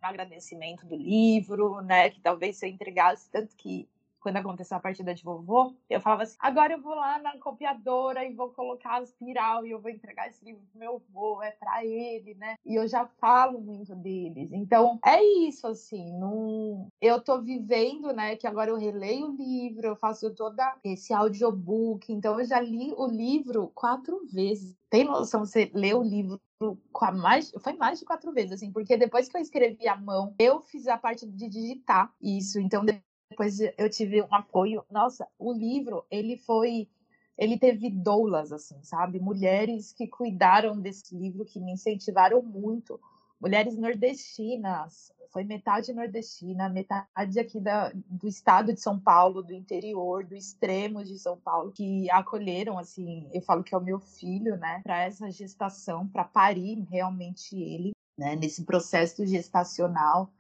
[0.03, 2.11] No agradecimento do livro, né?
[2.11, 3.89] Que talvez se eu entregasse, tanto que
[4.21, 8.25] quando aconteceu a partida de vovô, eu falava assim: agora eu vou lá na copiadora
[8.25, 11.51] e vou colocar as espiral e eu vou entregar esse livro pro meu avô, é
[11.51, 12.57] para ele, né?
[12.65, 14.53] E eu já falo muito deles.
[14.53, 16.13] Então, é isso, assim.
[16.19, 16.89] Não...
[17.01, 18.37] Eu tô vivendo, né?
[18.37, 22.13] Que agora eu releio o livro, eu faço toda esse audiobook.
[22.13, 24.75] Então, eu já li o livro quatro vezes.
[24.89, 26.41] Tem noção, você lê o livro
[26.93, 29.97] com a mais, foi mais de quatro vezes, assim, porque depois que eu escrevi à
[29.97, 32.85] mão, eu fiz a parte de digitar isso, então
[33.31, 34.85] depois eu tive um apoio.
[34.91, 36.89] Nossa, o livro, ele foi.
[37.39, 39.19] Ele teve doulas, assim, sabe?
[39.19, 43.01] Mulheres que cuidaram desse livro, que me incentivaram muito.
[43.41, 50.25] Mulheres nordestinas, foi metade nordestina, metade aqui da, do estado de São Paulo, do interior,
[50.25, 54.57] do extremo de São Paulo, que acolheram, assim, eu falo que é o meu filho,
[54.57, 60.31] né, para essa gestação, para parir realmente ele, né, nesse processo gestacional.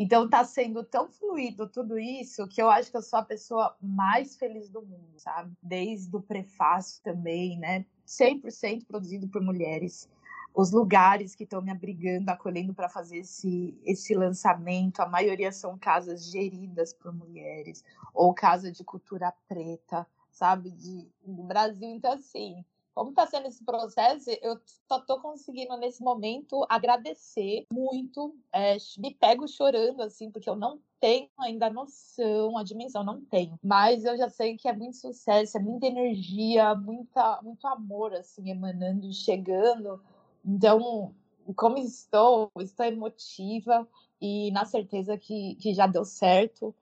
[0.00, 3.76] Então está sendo tão fluido tudo isso que eu acho que eu sou a pessoa
[3.82, 5.52] mais feliz do mundo, sabe?
[5.60, 7.84] Desde o prefácio também, né?
[8.06, 10.08] 100% produzido por mulheres.
[10.54, 15.76] Os lugares que estão me abrigando, acolhendo para fazer esse, esse lançamento, a maioria são
[15.76, 17.84] casas geridas por mulheres,
[18.14, 20.70] ou casa de cultura preta, sabe?
[20.70, 21.88] De, do Brasil.
[21.88, 22.64] Então, assim,
[22.98, 24.58] como está sendo esse processo, eu
[24.88, 28.34] só estou conseguindo nesse momento agradecer muito.
[28.52, 33.56] É, me pego chorando, assim, porque eu não tenho ainda noção, a dimensão, não tenho.
[33.62, 38.50] Mas eu já sei que é muito sucesso, é muita energia, muita, muito amor, assim,
[38.50, 40.02] emanando, chegando.
[40.44, 41.14] Então,
[41.54, 43.86] como estou, estou emotiva
[44.20, 46.74] e na certeza que, que já deu certo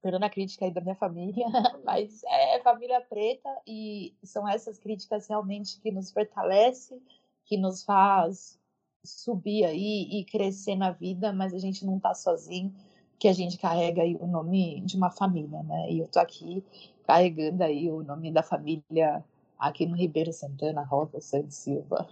[0.00, 1.46] perdão a crítica aí da minha família,
[1.84, 7.00] mas é família preta e são essas críticas realmente que nos fortalece,
[7.44, 8.58] que nos faz
[9.04, 12.74] subir aí e crescer na vida, mas a gente não tá sozinho,
[13.18, 15.90] que a gente carrega aí o nome de uma família, né?
[15.90, 16.64] E eu tô aqui
[17.06, 19.24] carregando aí o nome da família
[19.58, 22.08] aqui no Ribeiro Santana, Rosa Santos Silva.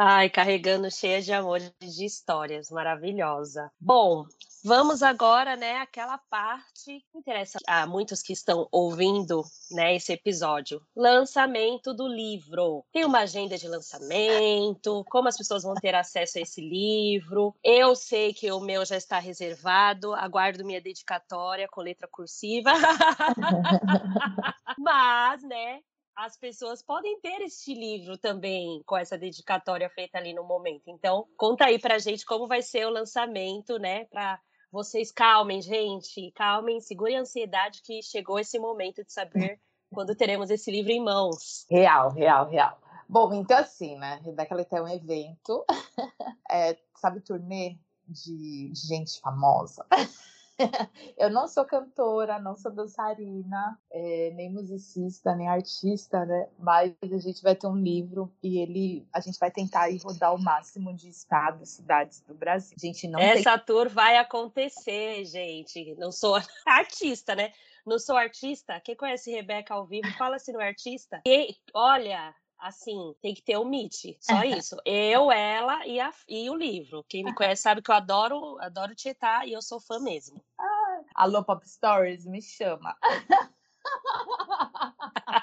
[0.00, 3.68] Ai, carregando cheia de amor de histórias, maravilhosa.
[3.80, 4.24] Bom,
[4.62, 10.80] vamos agora, né, aquela parte que interessa a muitos que estão ouvindo, né, esse episódio.
[10.94, 12.84] Lançamento do livro.
[12.92, 17.52] Tem uma agenda de lançamento, como as pessoas vão ter acesso a esse livro.
[17.64, 22.70] Eu sei que o meu já está reservado, aguardo minha dedicatória com letra cursiva.
[24.78, 25.80] Mas, né,
[26.18, 30.82] as pessoas podem ter este livro também com essa dedicatória feita ali no momento.
[30.88, 34.04] Então, conta aí pra gente como vai ser o lançamento, né?
[34.06, 34.40] Para
[34.72, 39.60] vocês calmem, gente, calmem, segurem a ansiedade que chegou esse momento de saber
[39.94, 41.64] quando teremos esse livro em mãos.
[41.70, 42.80] Real, real, real.
[43.08, 44.20] Bom, então assim, né?
[44.24, 45.64] Rebeca ela tem um evento,
[46.50, 47.78] é, sabe, turnê
[48.08, 49.86] de, de gente famosa.
[51.16, 56.48] eu não sou cantora, não sou dançarina, é, nem musicista, nem artista, né?
[56.58, 60.34] Mas a gente vai ter um livro e ele, a gente vai tentar ir rodar
[60.34, 62.76] o máximo de estados, cidades do Brasil.
[62.76, 63.66] A gente não Essa tem...
[63.66, 65.94] tour vai acontecer, gente.
[65.96, 67.52] Não sou artista, né?
[67.86, 68.80] Não sou artista.
[68.80, 71.22] Quem conhece Rebeca ao vivo, fala se não é artista.
[71.26, 74.76] E, olha, assim, tem que ter o Meet, só isso.
[74.84, 77.04] Eu, ela e, a, e o livro.
[77.08, 80.42] Quem me conhece sabe que eu adoro, adoro tietar e eu sou fã mesmo.
[80.58, 82.96] Ah, alô, Pop Stories, me chama.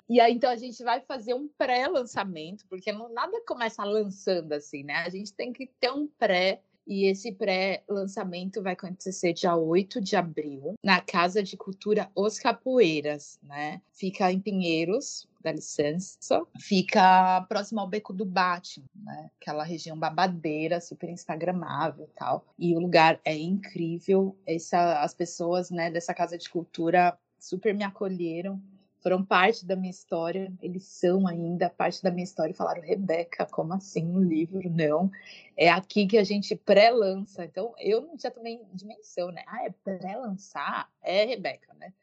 [0.10, 4.84] e aí, então, a gente vai fazer um pré-lançamento, porque não, nada começa lançando assim,
[4.84, 4.96] né?
[4.98, 10.16] A gente tem que ter um pré E esse pré-lançamento vai acontecer dia 8 de
[10.16, 13.82] abril, na Casa de Cultura Os Capoeiras, né?
[13.92, 16.46] Fica em Pinheiros, dá licença.
[16.60, 19.32] Fica próximo ao Beco do Batman, né?
[19.42, 22.46] Aquela região babadeira, super instagramável e tal.
[22.58, 24.38] E o lugar é incrível.
[24.46, 28.62] Essa, as pessoas né, dessa Casa de Cultura super me acolheram
[29.06, 33.46] foram parte da minha história, eles são ainda parte da minha história e falaram, Rebeca,
[33.46, 34.68] como assim um livro?
[34.68, 35.12] Não,
[35.56, 37.46] é aqui que a gente pré-lança.
[37.46, 39.44] Então, eu não tinha também dimensão, né?
[39.46, 40.90] Ah, é pré-lançar?
[41.04, 41.94] É, Rebeca, né?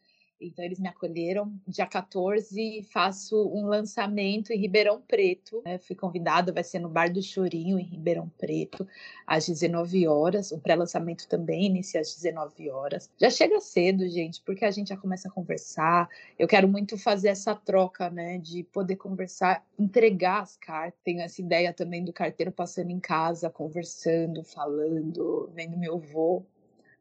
[0.43, 1.53] Então, eles me acolheram.
[1.67, 5.63] Dia 14, faço um lançamento em Ribeirão Preto.
[5.65, 5.79] Né?
[5.79, 8.87] Fui convidada, vai ser no Bar do Chorinho, em Ribeirão Preto,
[9.27, 10.51] às 19 horas.
[10.53, 13.11] O pré-lançamento também inicia às 19 horas.
[13.19, 16.09] Já chega cedo, gente, porque a gente já começa a conversar.
[16.39, 18.39] Eu quero muito fazer essa troca, né?
[18.39, 21.01] De poder conversar, entregar as cartas.
[21.05, 26.43] Tenho essa ideia também do carteiro passando em casa, conversando, falando, vendo meu avô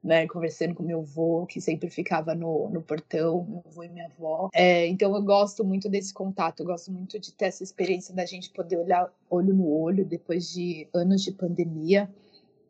[0.04, 4.06] né, conversando com meu avô, que sempre ficava no, no portão, meu avô e minha
[4.06, 4.50] avó.
[4.54, 8.26] É, então eu gosto muito desse contato, eu gosto muito de ter essa experiência da
[8.26, 12.10] gente poder olhar olho no olho depois de anos de pandemia.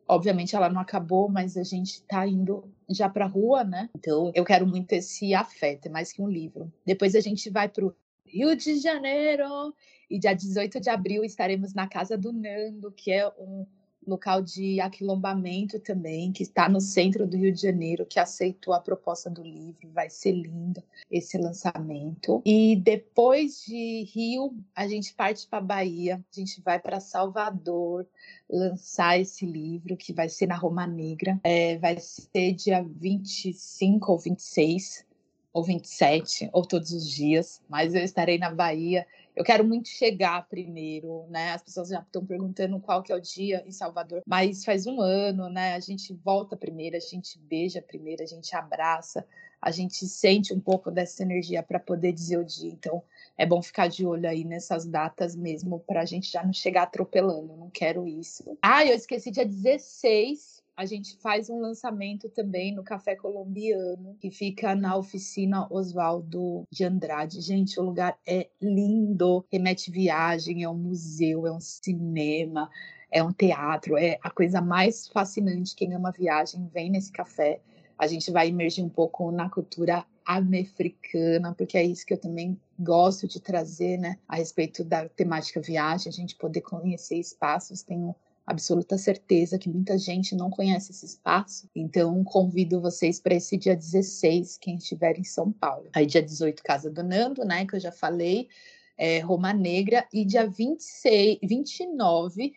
[0.06, 3.88] Obviamente ela não acabou, mas a gente está indo já para a rua, né?
[3.96, 6.70] Então eu quero muito esse afeto, é mais que um livro.
[6.84, 7.94] Depois a gente vai para o
[8.26, 9.74] Rio de Janeiro
[10.10, 13.66] e dia 18 de abril estaremos na casa do Nando, que é um
[14.06, 18.80] local de aquilombamento também, que está no centro do Rio de Janeiro, que aceitou a
[18.80, 19.88] proposta do livro.
[19.92, 22.42] Vai ser lindo esse lançamento.
[22.44, 28.06] E depois de Rio, a gente parte para Bahia, a gente vai para Salvador
[28.48, 31.40] lançar esse livro, que vai ser na Roma Negra.
[31.44, 35.04] É, vai ser dia 25 ou 26
[35.52, 40.46] ou 27, ou todos os dias, mas eu estarei na Bahia eu quero muito chegar
[40.48, 41.52] primeiro, né?
[41.52, 45.00] As pessoas já estão perguntando qual que é o dia em Salvador, mas faz um
[45.00, 45.74] ano, né?
[45.74, 49.26] A gente volta primeiro, a gente beija primeiro, a gente abraça,
[49.60, 52.70] a gente sente um pouco dessa energia para poder dizer o dia.
[52.70, 53.02] Então,
[53.38, 56.82] é bom ficar de olho aí nessas datas mesmo, para a gente já não chegar
[56.82, 57.52] atropelando.
[57.52, 58.58] Eu não quero isso.
[58.60, 64.30] Ah, eu esqueci dia 16 a gente faz um lançamento também no Café Colombiano, que
[64.30, 67.40] fica na oficina Oswaldo de Andrade.
[67.40, 72.70] Gente, o lugar é lindo, remete viagem, é um museu, é um cinema,
[73.10, 75.76] é um teatro, é a coisa mais fascinante.
[75.76, 77.60] Quem ama viagem, vem nesse café.
[77.98, 82.58] A gente vai emergir um pouco na cultura americana, porque é isso que eu também
[82.78, 87.82] gosto de trazer, né, a respeito da temática viagem, a gente poder conhecer espaços.
[87.82, 88.14] Tenho
[88.46, 91.68] absoluta certeza que muita gente não conhece esse espaço.
[91.74, 95.88] Então, convido vocês para esse dia 16, quem estiver em São Paulo.
[95.92, 98.48] Aí, dia 18, Casa do Nando, né, que eu já falei,
[98.96, 100.06] é, Roma Negra.
[100.12, 102.52] E dia 26, 29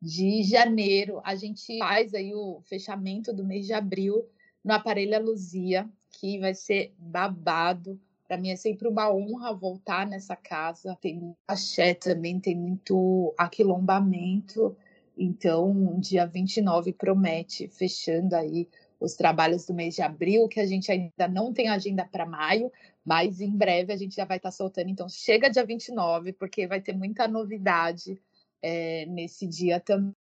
[0.00, 4.26] de janeiro, a gente faz aí o fechamento do mês de abril
[4.64, 8.00] no Aparelho Luzia, que vai ser babado.
[8.26, 10.96] Para mim é sempre uma honra voltar nessa casa.
[11.00, 14.76] Tem axé também, tem muito aquilombamento.
[15.22, 18.66] Então, dia 29 promete, fechando aí
[18.98, 22.72] os trabalhos do mês de abril, que a gente ainda não tem agenda para maio,
[23.04, 24.88] mas em breve a gente já vai estar tá soltando.
[24.88, 28.18] Então, chega dia 29, porque vai ter muita novidade
[28.62, 30.14] é, nesse dia também.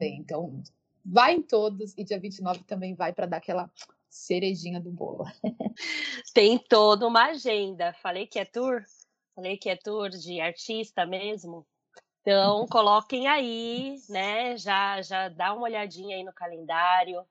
[0.00, 0.62] Então,
[1.02, 3.70] vai em todos e dia 29 também vai para dar aquela
[4.06, 5.24] cerejinha do bolo.
[6.34, 7.94] Tem toda uma agenda.
[8.02, 8.84] Falei que é tour?
[9.34, 11.66] Falei que é tour de artista mesmo.
[12.22, 14.56] Então, coloquem aí, né?
[14.56, 17.24] Já, já dá uma olhadinha aí no calendário.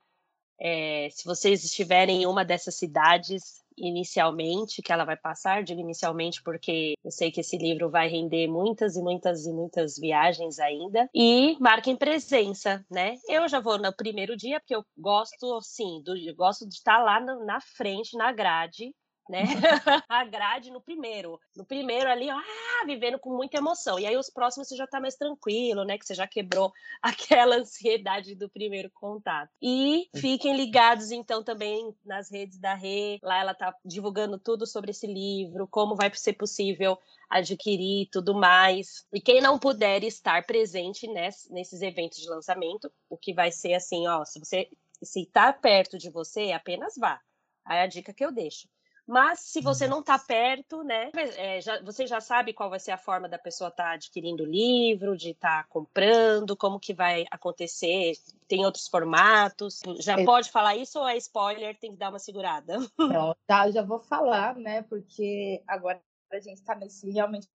[0.59, 6.43] É, se vocês estiverem em uma dessas cidades inicialmente, que ela vai passar, digo inicialmente
[6.43, 11.09] porque eu sei que esse livro vai render muitas e muitas e muitas viagens ainda.
[11.15, 13.15] E marquem presença, né?
[13.27, 17.19] Eu já vou no primeiro dia, porque eu gosto, assim, do, gosto de estar lá
[17.19, 18.93] na frente, na grade,
[19.31, 19.43] né?
[20.09, 21.39] a grade no primeiro.
[21.55, 23.97] No primeiro ali, ah, vivendo com muita emoção.
[23.97, 25.97] E aí os próximos você já tá mais tranquilo, né?
[25.97, 29.49] Que você já quebrou aquela ansiedade do primeiro contato.
[29.61, 33.19] E fiquem ligados então também nas redes da Rê.
[33.23, 39.07] Lá ela tá divulgando tudo sobre esse livro, como vai ser possível adquirir tudo mais.
[39.13, 44.05] E quem não puder estar presente nesses eventos de lançamento, o que vai ser assim,
[44.07, 44.67] ó, se você
[45.01, 47.19] se tá perto de você, apenas vá.
[47.65, 48.67] Aí é a dica que eu deixo.
[49.11, 52.91] Mas se você não está perto, né, é, já, você já sabe qual vai ser
[52.91, 56.93] a forma da pessoa estar tá adquirindo o livro, de estar tá comprando, como que
[56.93, 58.13] vai acontecer,
[58.47, 59.81] tem outros formatos.
[59.99, 60.23] Já é.
[60.23, 62.77] pode falar isso ou é spoiler, tem que dar uma segurada?
[62.97, 66.01] Não, tá, já vou falar, né, porque agora
[66.31, 67.49] a gente está nesse realmente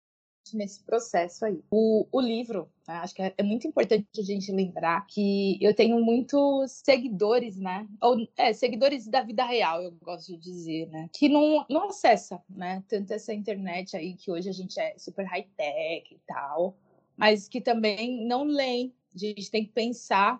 [0.55, 1.63] nesse processo aí.
[1.71, 5.75] O, o livro, né, acho que é, é, muito importante a gente lembrar que eu
[5.75, 7.89] tenho muitos seguidores, né?
[8.03, 11.09] Ou, é, seguidores da vida real, eu gosto de dizer, né?
[11.13, 12.85] Que não, não acessa, né?
[12.87, 16.77] Tanto essa internet aí, que hoje a gente é super high-tech e tal,
[17.17, 18.93] mas que também não leem.
[19.15, 20.39] A gente tem que pensar,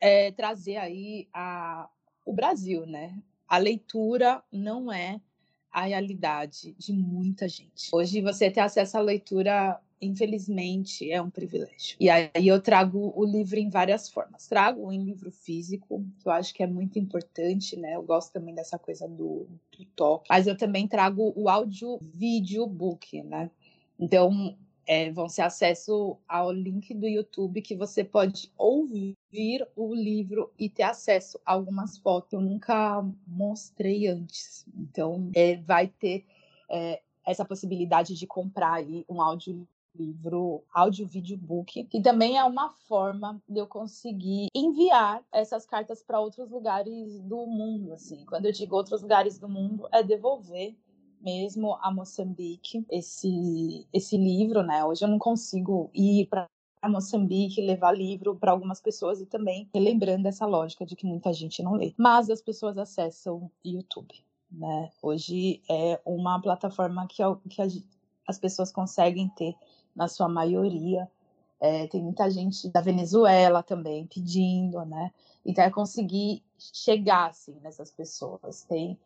[0.00, 1.88] é, trazer aí a,
[2.24, 3.16] o Brasil, né?
[3.46, 5.20] A leitura não é
[5.72, 7.88] a realidade de muita gente.
[7.92, 11.96] Hoje você ter acesso à leitura, infelizmente, é um privilégio.
[12.00, 14.46] E aí eu trago o livro em várias formas.
[14.46, 17.96] Trago em livro físico, que eu acho que é muito importante, né?
[17.96, 19.46] Eu gosto também dessa coisa do,
[19.76, 20.26] do toque.
[20.28, 23.50] Mas eu também trago o áudio vídeo book, né?
[23.98, 24.56] Então,
[24.88, 29.14] é, vão ser acesso ao link do YouTube que você pode ouvir
[29.76, 34.64] o livro e ter acesso a algumas fotos que eu nunca mostrei antes.
[34.74, 36.24] Então, é, vai ter
[36.70, 42.44] é, essa possibilidade de comprar aí um áudio livro, áudio vídeo book, que também é
[42.44, 48.24] uma forma de eu conseguir enviar essas cartas para outros lugares do mundo, assim.
[48.24, 50.74] Quando eu digo outros lugares do mundo, é devolver
[51.20, 54.84] mesmo a Moçambique esse esse livro, né?
[54.84, 56.48] Hoje eu não consigo ir para
[56.88, 61.62] Moçambique levar livro para algumas pessoas e também lembrando essa lógica de que muita gente
[61.62, 64.14] não lê, mas as pessoas acessam YouTube,
[64.50, 64.90] né?
[65.02, 67.62] Hoje é uma plataforma que, que
[68.26, 69.54] as pessoas conseguem ter
[69.94, 71.10] na sua maioria.
[71.60, 75.10] É, tem muita gente da Venezuela também pedindo, né?
[75.44, 78.62] Então é conseguir chegar assim nessas pessoas.
[78.62, 78.96] Tem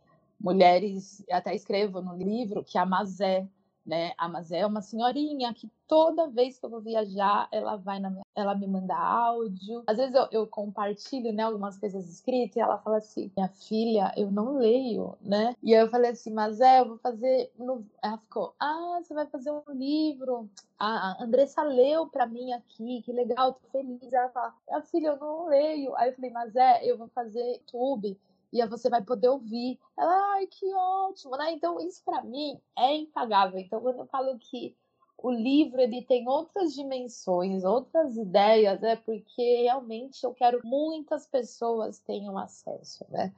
[0.43, 3.47] mulheres, até escrevo no livro que a Mazé,
[3.87, 4.13] né?
[4.19, 8.11] A Mazé é uma senhorinha que toda vez que eu vou viajar, ela vai na
[8.11, 9.83] minha, ela me manda áudio.
[9.87, 14.13] Às vezes eu, eu compartilho, né, algumas coisas escritas e ela fala assim: "Minha filha,
[14.17, 15.55] eu não leio", né?
[15.63, 17.85] E eu falei assim: "Mazé, eu vou fazer no...
[18.03, 20.49] ela ficou: "Ah, você vai fazer um livro?
[20.79, 24.13] A Andressa leu para mim aqui, que legal, tô feliz".
[24.13, 25.95] Ela fala: "Minha filha, eu não leio".
[25.97, 28.19] Aí eu falei: "Mazé, eu vou fazer YouTube"
[28.53, 29.79] e você vai poder ouvir.
[29.99, 31.53] Ela, ai, que ótimo, né?
[31.53, 33.59] Então, isso para mim é impagável.
[33.59, 34.77] Então, quando eu falo que
[35.17, 42.01] o livro ele tem outras dimensões, outras ideias, é porque realmente eu quero muitas pessoas
[42.01, 43.33] tenham acesso, né?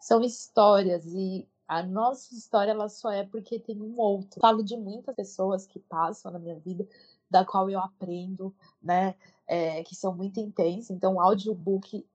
[0.00, 4.40] São histórias e a nossa história ela só é porque tem um outro.
[4.40, 6.86] Falo de muitas pessoas que passam na minha vida,
[7.30, 9.14] da qual eu aprendo, né?
[9.46, 10.90] É, que são muito intensas.
[10.90, 12.06] Então, audiobook,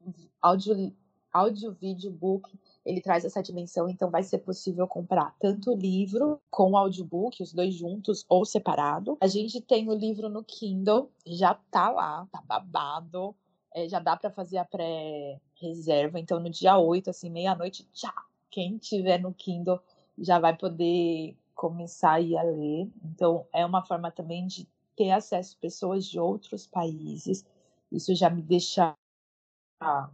[0.42, 0.94] audio
[1.36, 2.50] áudio, vídeo, book,
[2.86, 7.44] ele traz essa dimensão, então vai ser possível comprar tanto o livro com o audiobook,
[7.44, 9.18] os dois juntos ou separado.
[9.20, 13.36] A gente tem o livro no Kindle, já tá lá, tá babado.
[13.74, 18.14] É, já dá para fazer a pré-reserva, então no dia 8, assim, meia-noite, tchau.
[18.50, 19.82] Quem tiver no Kindle
[20.18, 22.90] já vai poder começar a ir a ler.
[23.04, 24.66] Então é uma forma também de
[24.96, 27.46] ter acesso a pessoas de outros países.
[27.92, 28.96] Isso já me deixa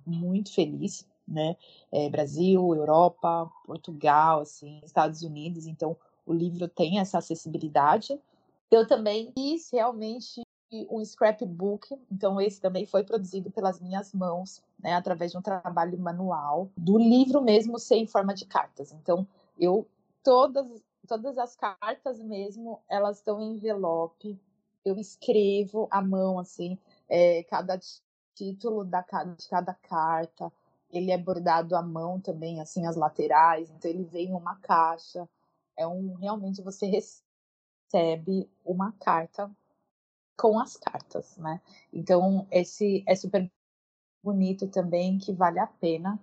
[0.07, 1.55] muito feliz né?
[1.91, 5.67] É, Brasil, Europa, Portugal, assim, Estados Unidos.
[5.67, 5.95] Então,
[6.26, 8.19] o livro tem essa acessibilidade.
[8.69, 10.41] Eu também fiz realmente
[10.89, 15.99] um scrapbook, então esse também foi produzido pelas minhas mãos, né, através de um trabalho
[15.99, 18.93] manual, do livro mesmo ser em forma de cartas.
[18.93, 19.28] Então,
[19.59, 19.86] eu
[20.24, 24.39] todas todas as cartas mesmo, elas estão em envelope.
[24.84, 26.78] Eu escrevo à mão assim,
[27.09, 27.78] é, cada
[28.34, 29.01] título da,
[29.38, 30.51] de cada carta,
[30.92, 35.28] ele é bordado à mão também, assim, as laterais, então ele vem em uma caixa.
[35.78, 39.50] É um realmente você recebe uma carta
[40.38, 41.62] com as cartas, né?
[41.94, 43.50] Então esse é super
[44.24, 46.20] bonito também, que vale a pena.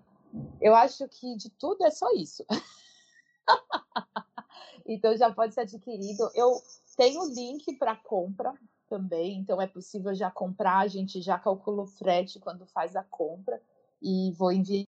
[0.60, 2.44] Eu acho que de tudo é só isso.
[4.86, 6.30] então já pode ser adquirido.
[6.34, 6.60] Eu
[6.96, 8.52] tenho link para compra
[8.88, 13.04] também, então é possível já comprar, a gente já calcula o frete quando faz a
[13.04, 13.60] compra
[14.02, 14.86] e vou enviar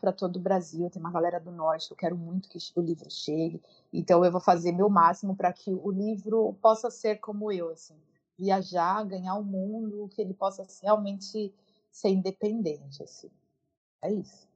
[0.00, 0.90] para todo o Brasil.
[0.90, 3.62] Tem uma galera do norte, eu quero muito que o livro chegue.
[3.92, 7.96] Então eu vou fazer meu máximo para que o livro possa ser como eu, assim,
[8.38, 11.52] viajar, ganhar o mundo, que ele possa realmente
[11.90, 13.30] ser independente, assim.
[14.02, 14.48] É isso.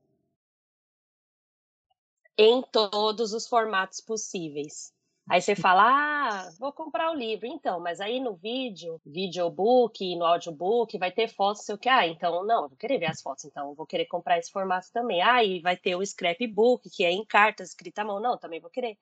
[2.38, 4.95] Em todos os formatos possíveis.
[5.28, 7.46] Aí você fala, ah, vou comprar o livro.
[7.46, 11.88] Então, mas aí no vídeo, videobook, no audiobook, vai ter fotos, sei o que.
[11.88, 15.20] Ah, então, não, vou querer ver as fotos, então, vou querer comprar esse formato também.
[15.22, 18.20] Ah, e vai ter o scrapbook, que é em cartas, escrita à mão.
[18.20, 18.96] Não, também vou querer.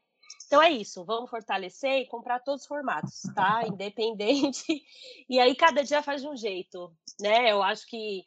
[0.46, 3.62] Então é isso, vamos fortalecer e comprar todos os formatos, tá?
[3.66, 4.64] Independente.
[5.28, 7.50] E aí cada dia faz de um jeito, né?
[7.50, 8.24] Eu acho que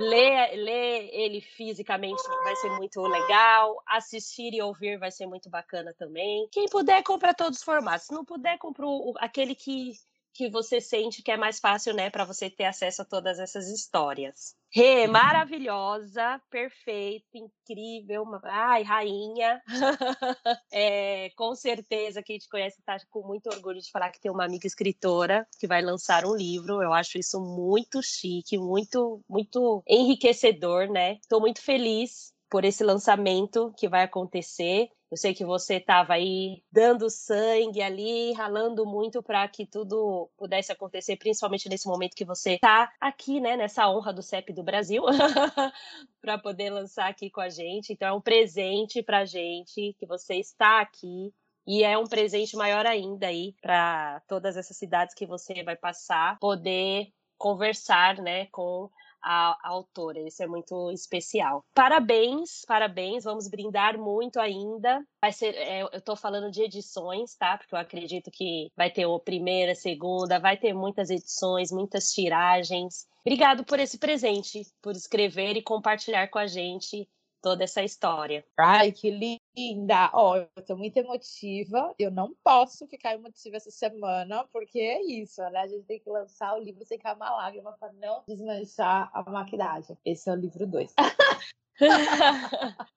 [0.00, 5.94] Ler, ler ele fisicamente vai ser muito legal, assistir e ouvir vai ser muito bacana
[5.98, 6.48] também.
[6.50, 8.06] Quem puder, compra todos os formatos.
[8.06, 8.86] Se não puder, compra
[9.18, 9.92] aquele que
[10.34, 13.68] que você sente que é mais fácil, né, para você ter acesso a todas essas
[13.68, 14.54] histórias.
[14.74, 15.12] Rê, Uhum.
[15.12, 19.62] maravilhosa, perfeita, incrível, ai, rainha.
[20.74, 24.44] É, com certeza quem te conhece está com muito orgulho de falar que tem uma
[24.44, 26.82] amiga escritora que vai lançar um livro.
[26.82, 31.14] Eu acho isso muito chique, muito, muito enriquecedor, né?
[31.16, 34.90] Estou muito feliz por esse lançamento que vai acontecer.
[35.10, 40.70] Eu sei que você estava aí dando sangue ali, ralando muito para que tudo pudesse
[40.70, 45.02] acontecer, principalmente nesse momento que você está aqui, né, nessa honra do CEP do Brasil,
[46.20, 47.94] para poder lançar aqui com a gente.
[47.94, 51.32] Então é um presente para a gente que você está aqui.
[51.66, 56.38] E é um presente maior ainda aí para todas essas cidades que você vai passar,
[56.38, 58.90] poder conversar, né, com
[59.22, 60.20] a, a autora.
[60.20, 61.64] Isso é muito especial.
[61.74, 63.24] Parabéns, parabéns.
[63.24, 65.04] Vamos brindar muito ainda.
[65.20, 67.56] Vai ser, é, eu estou falando de edições, tá?
[67.56, 73.06] Porque eu acredito que vai ter a primeira, segunda, vai ter muitas edições, muitas tiragens.
[73.24, 77.08] Obrigado por esse presente, por escrever e compartilhar com a gente
[77.42, 78.44] toda essa história.
[78.56, 80.10] Ai, que linda!
[80.14, 81.92] Ó, eu tô muito emotiva.
[81.98, 85.60] Eu não posso ficar emotiva essa semana, porque é isso, né?
[85.60, 89.22] A gente tem que lançar o livro sem cair uma lágrima para não desmanchar a
[89.28, 89.98] maquiagem.
[90.04, 90.94] Esse é o livro 2.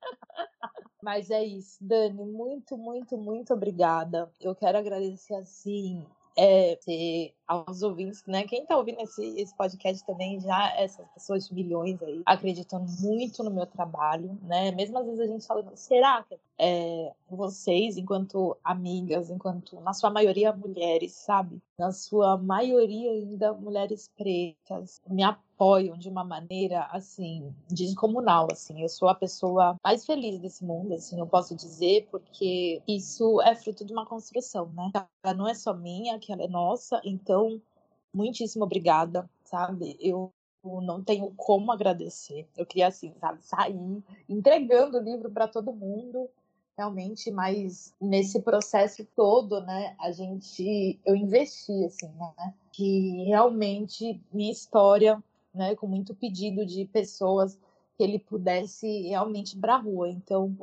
[1.02, 4.32] Mas é isso, Dani, muito, muito, muito obrigada.
[4.42, 6.06] Eu quero agradecer assim
[6.38, 6.78] é,
[7.48, 8.44] aos ouvintes, né?
[8.44, 13.44] Quem tá ouvindo esse, esse podcast também, já essas pessoas de milhões aí, acreditando muito
[13.44, 14.72] no meu trabalho, né?
[14.72, 20.10] Mesmo às vezes a gente falando, será que é, vocês, enquanto amigas, enquanto, na sua
[20.10, 21.62] maioria, mulheres, sabe?
[21.78, 28.82] Na sua maioria ainda, mulheres pretas, me apoiam de uma maneira, assim, descomunal, assim.
[28.82, 33.56] Eu sou a pessoa mais feliz desse mundo, assim, eu posso dizer, porque isso é
[33.56, 34.92] fruto de uma construção, né?
[35.24, 37.62] Ela não é só minha, que ela é nossa, então,
[38.14, 39.98] muitíssimo obrigada, sabe?
[40.00, 40.32] Eu
[40.82, 42.48] não tenho como agradecer.
[42.58, 46.30] Eu queria, assim, sabe, sair entregando o livro para todo mundo,
[46.78, 54.52] realmente, mas nesse processo todo, né, a gente, eu investi, assim, né, que realmente minha
[54.52, 55.24] história,
[55.54, 57.58] né, com muito pedido de pessoas
[57.98, 60.10] que ele pudesse realmente ir pra rua.
[60.10, 60.56] Então,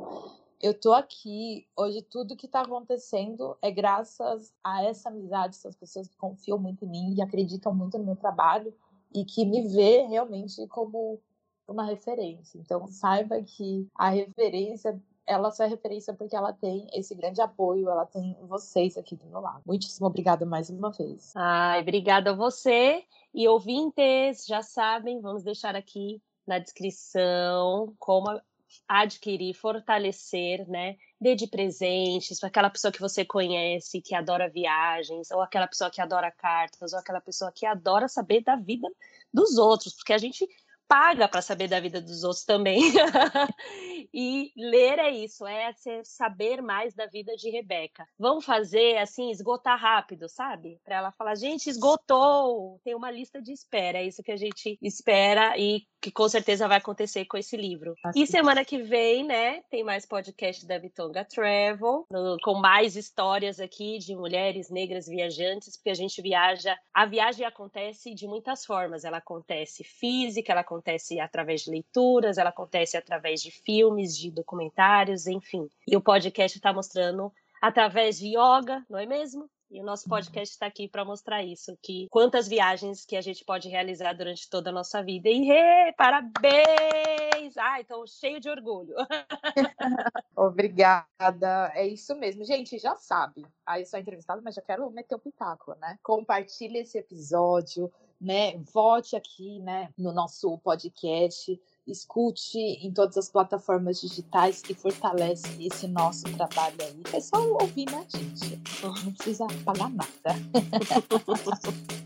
[0.60, 6.06] eu tô aqui, hoje tudo que tá acontecendo é graças a essa amizade, essas pessoas
[6.06, 8.72] que confiam muito em mim e acreditam muito no meu trabalho
[9.14, 11.18] e que me vê realmente como
[11.66, 12.58] uma referência.
[12.58, 17.88] Então, saiba que a referência ela só é referência porque ela tem esse grande apoio,
[17.88, 19.62] ela tem vocês aqui do meu lado.
[19.66, 21.32] Muitíssimo obrigada mais uma vez.
[21.36, 23.04] Ai, obrigada a você.
[23.34, 28.40] E ouvintes, já sabem, vamos deixar aqui na descrição como
[28.88, 30.96] adquirir, fortalecer, né?
[31.20, 35.90] Dê de presentes para aquela pessoa que você conhece, que adora viagens, ou aquela pessoa
[35.90, 38.88] que adora cartas, ou aquela pessoa que adora saber da vida
[39.32, 40.48] dos outros, porque a gente
[40.92, 42.82] paga para saber da vida dos outros também.
[44.12, 45.72] e ler é isso, é
[46.04, 48.06] saber mais da vida de Rebeca.
[48.18, 50.78] Vamos fazer assim, esgotar rápido, sabe?
[50.84, 54.00] Para ela falar, gente, esgotou, tem uma lista de espera.
[54.00, 57.94] É isso que a gente espera e que com certeza vai acontecer com esse livro.
[58.04, 58.22] Assim.
[58.22, 63.60] E semana que vem, né, tem mais podcast da Bitonga Travel, no, com mais histórias
[63.60, 66.76] aqui de mulheres negras viajantes, porque a gente viaja.
[66.92, 69.04] A viagem acontece de muitas formas.
[69.04, 70.81] Ela acontece física, ela acontece
[71.20, 75.68] através de leituras, ela acontece através de filmes, de documentários, enfim.
[75.86, 79.48] E o podcast está mostrando através de yoga, não é mesmo?
[79.72, 83.42] E o nosso podcast está aqui para mostrar isso, que quantas viagens que a gente
[83.42, 85.30] pode realizar durante toda a nossa vida.
[85.30, 87.56] E hey, parabéns!
[87.56, 88.94] Ai, estou cheio de orgulho.
[90.36, 91.72] Obrigada.
[91.74, 92.44] É isso mesmo.
[92.44, 93.46] Gente, já sabe.
[93.64, 95.98] Aí sou entrevistada, mas já quero meter o pitaco, né?
[96.02, 98.58] Compartilhe esse episódio, né?
[98.74, 101.58] Vote aqui, né, no nosso podcast.
[101.86, 107.02] Escute em todas as plataformas digitais que fortalece esse nosso trabalho aí.
[107.12, 108.60] É só ouvir, né, gente?
[109.04, 110.36] Não precisa pagar nada.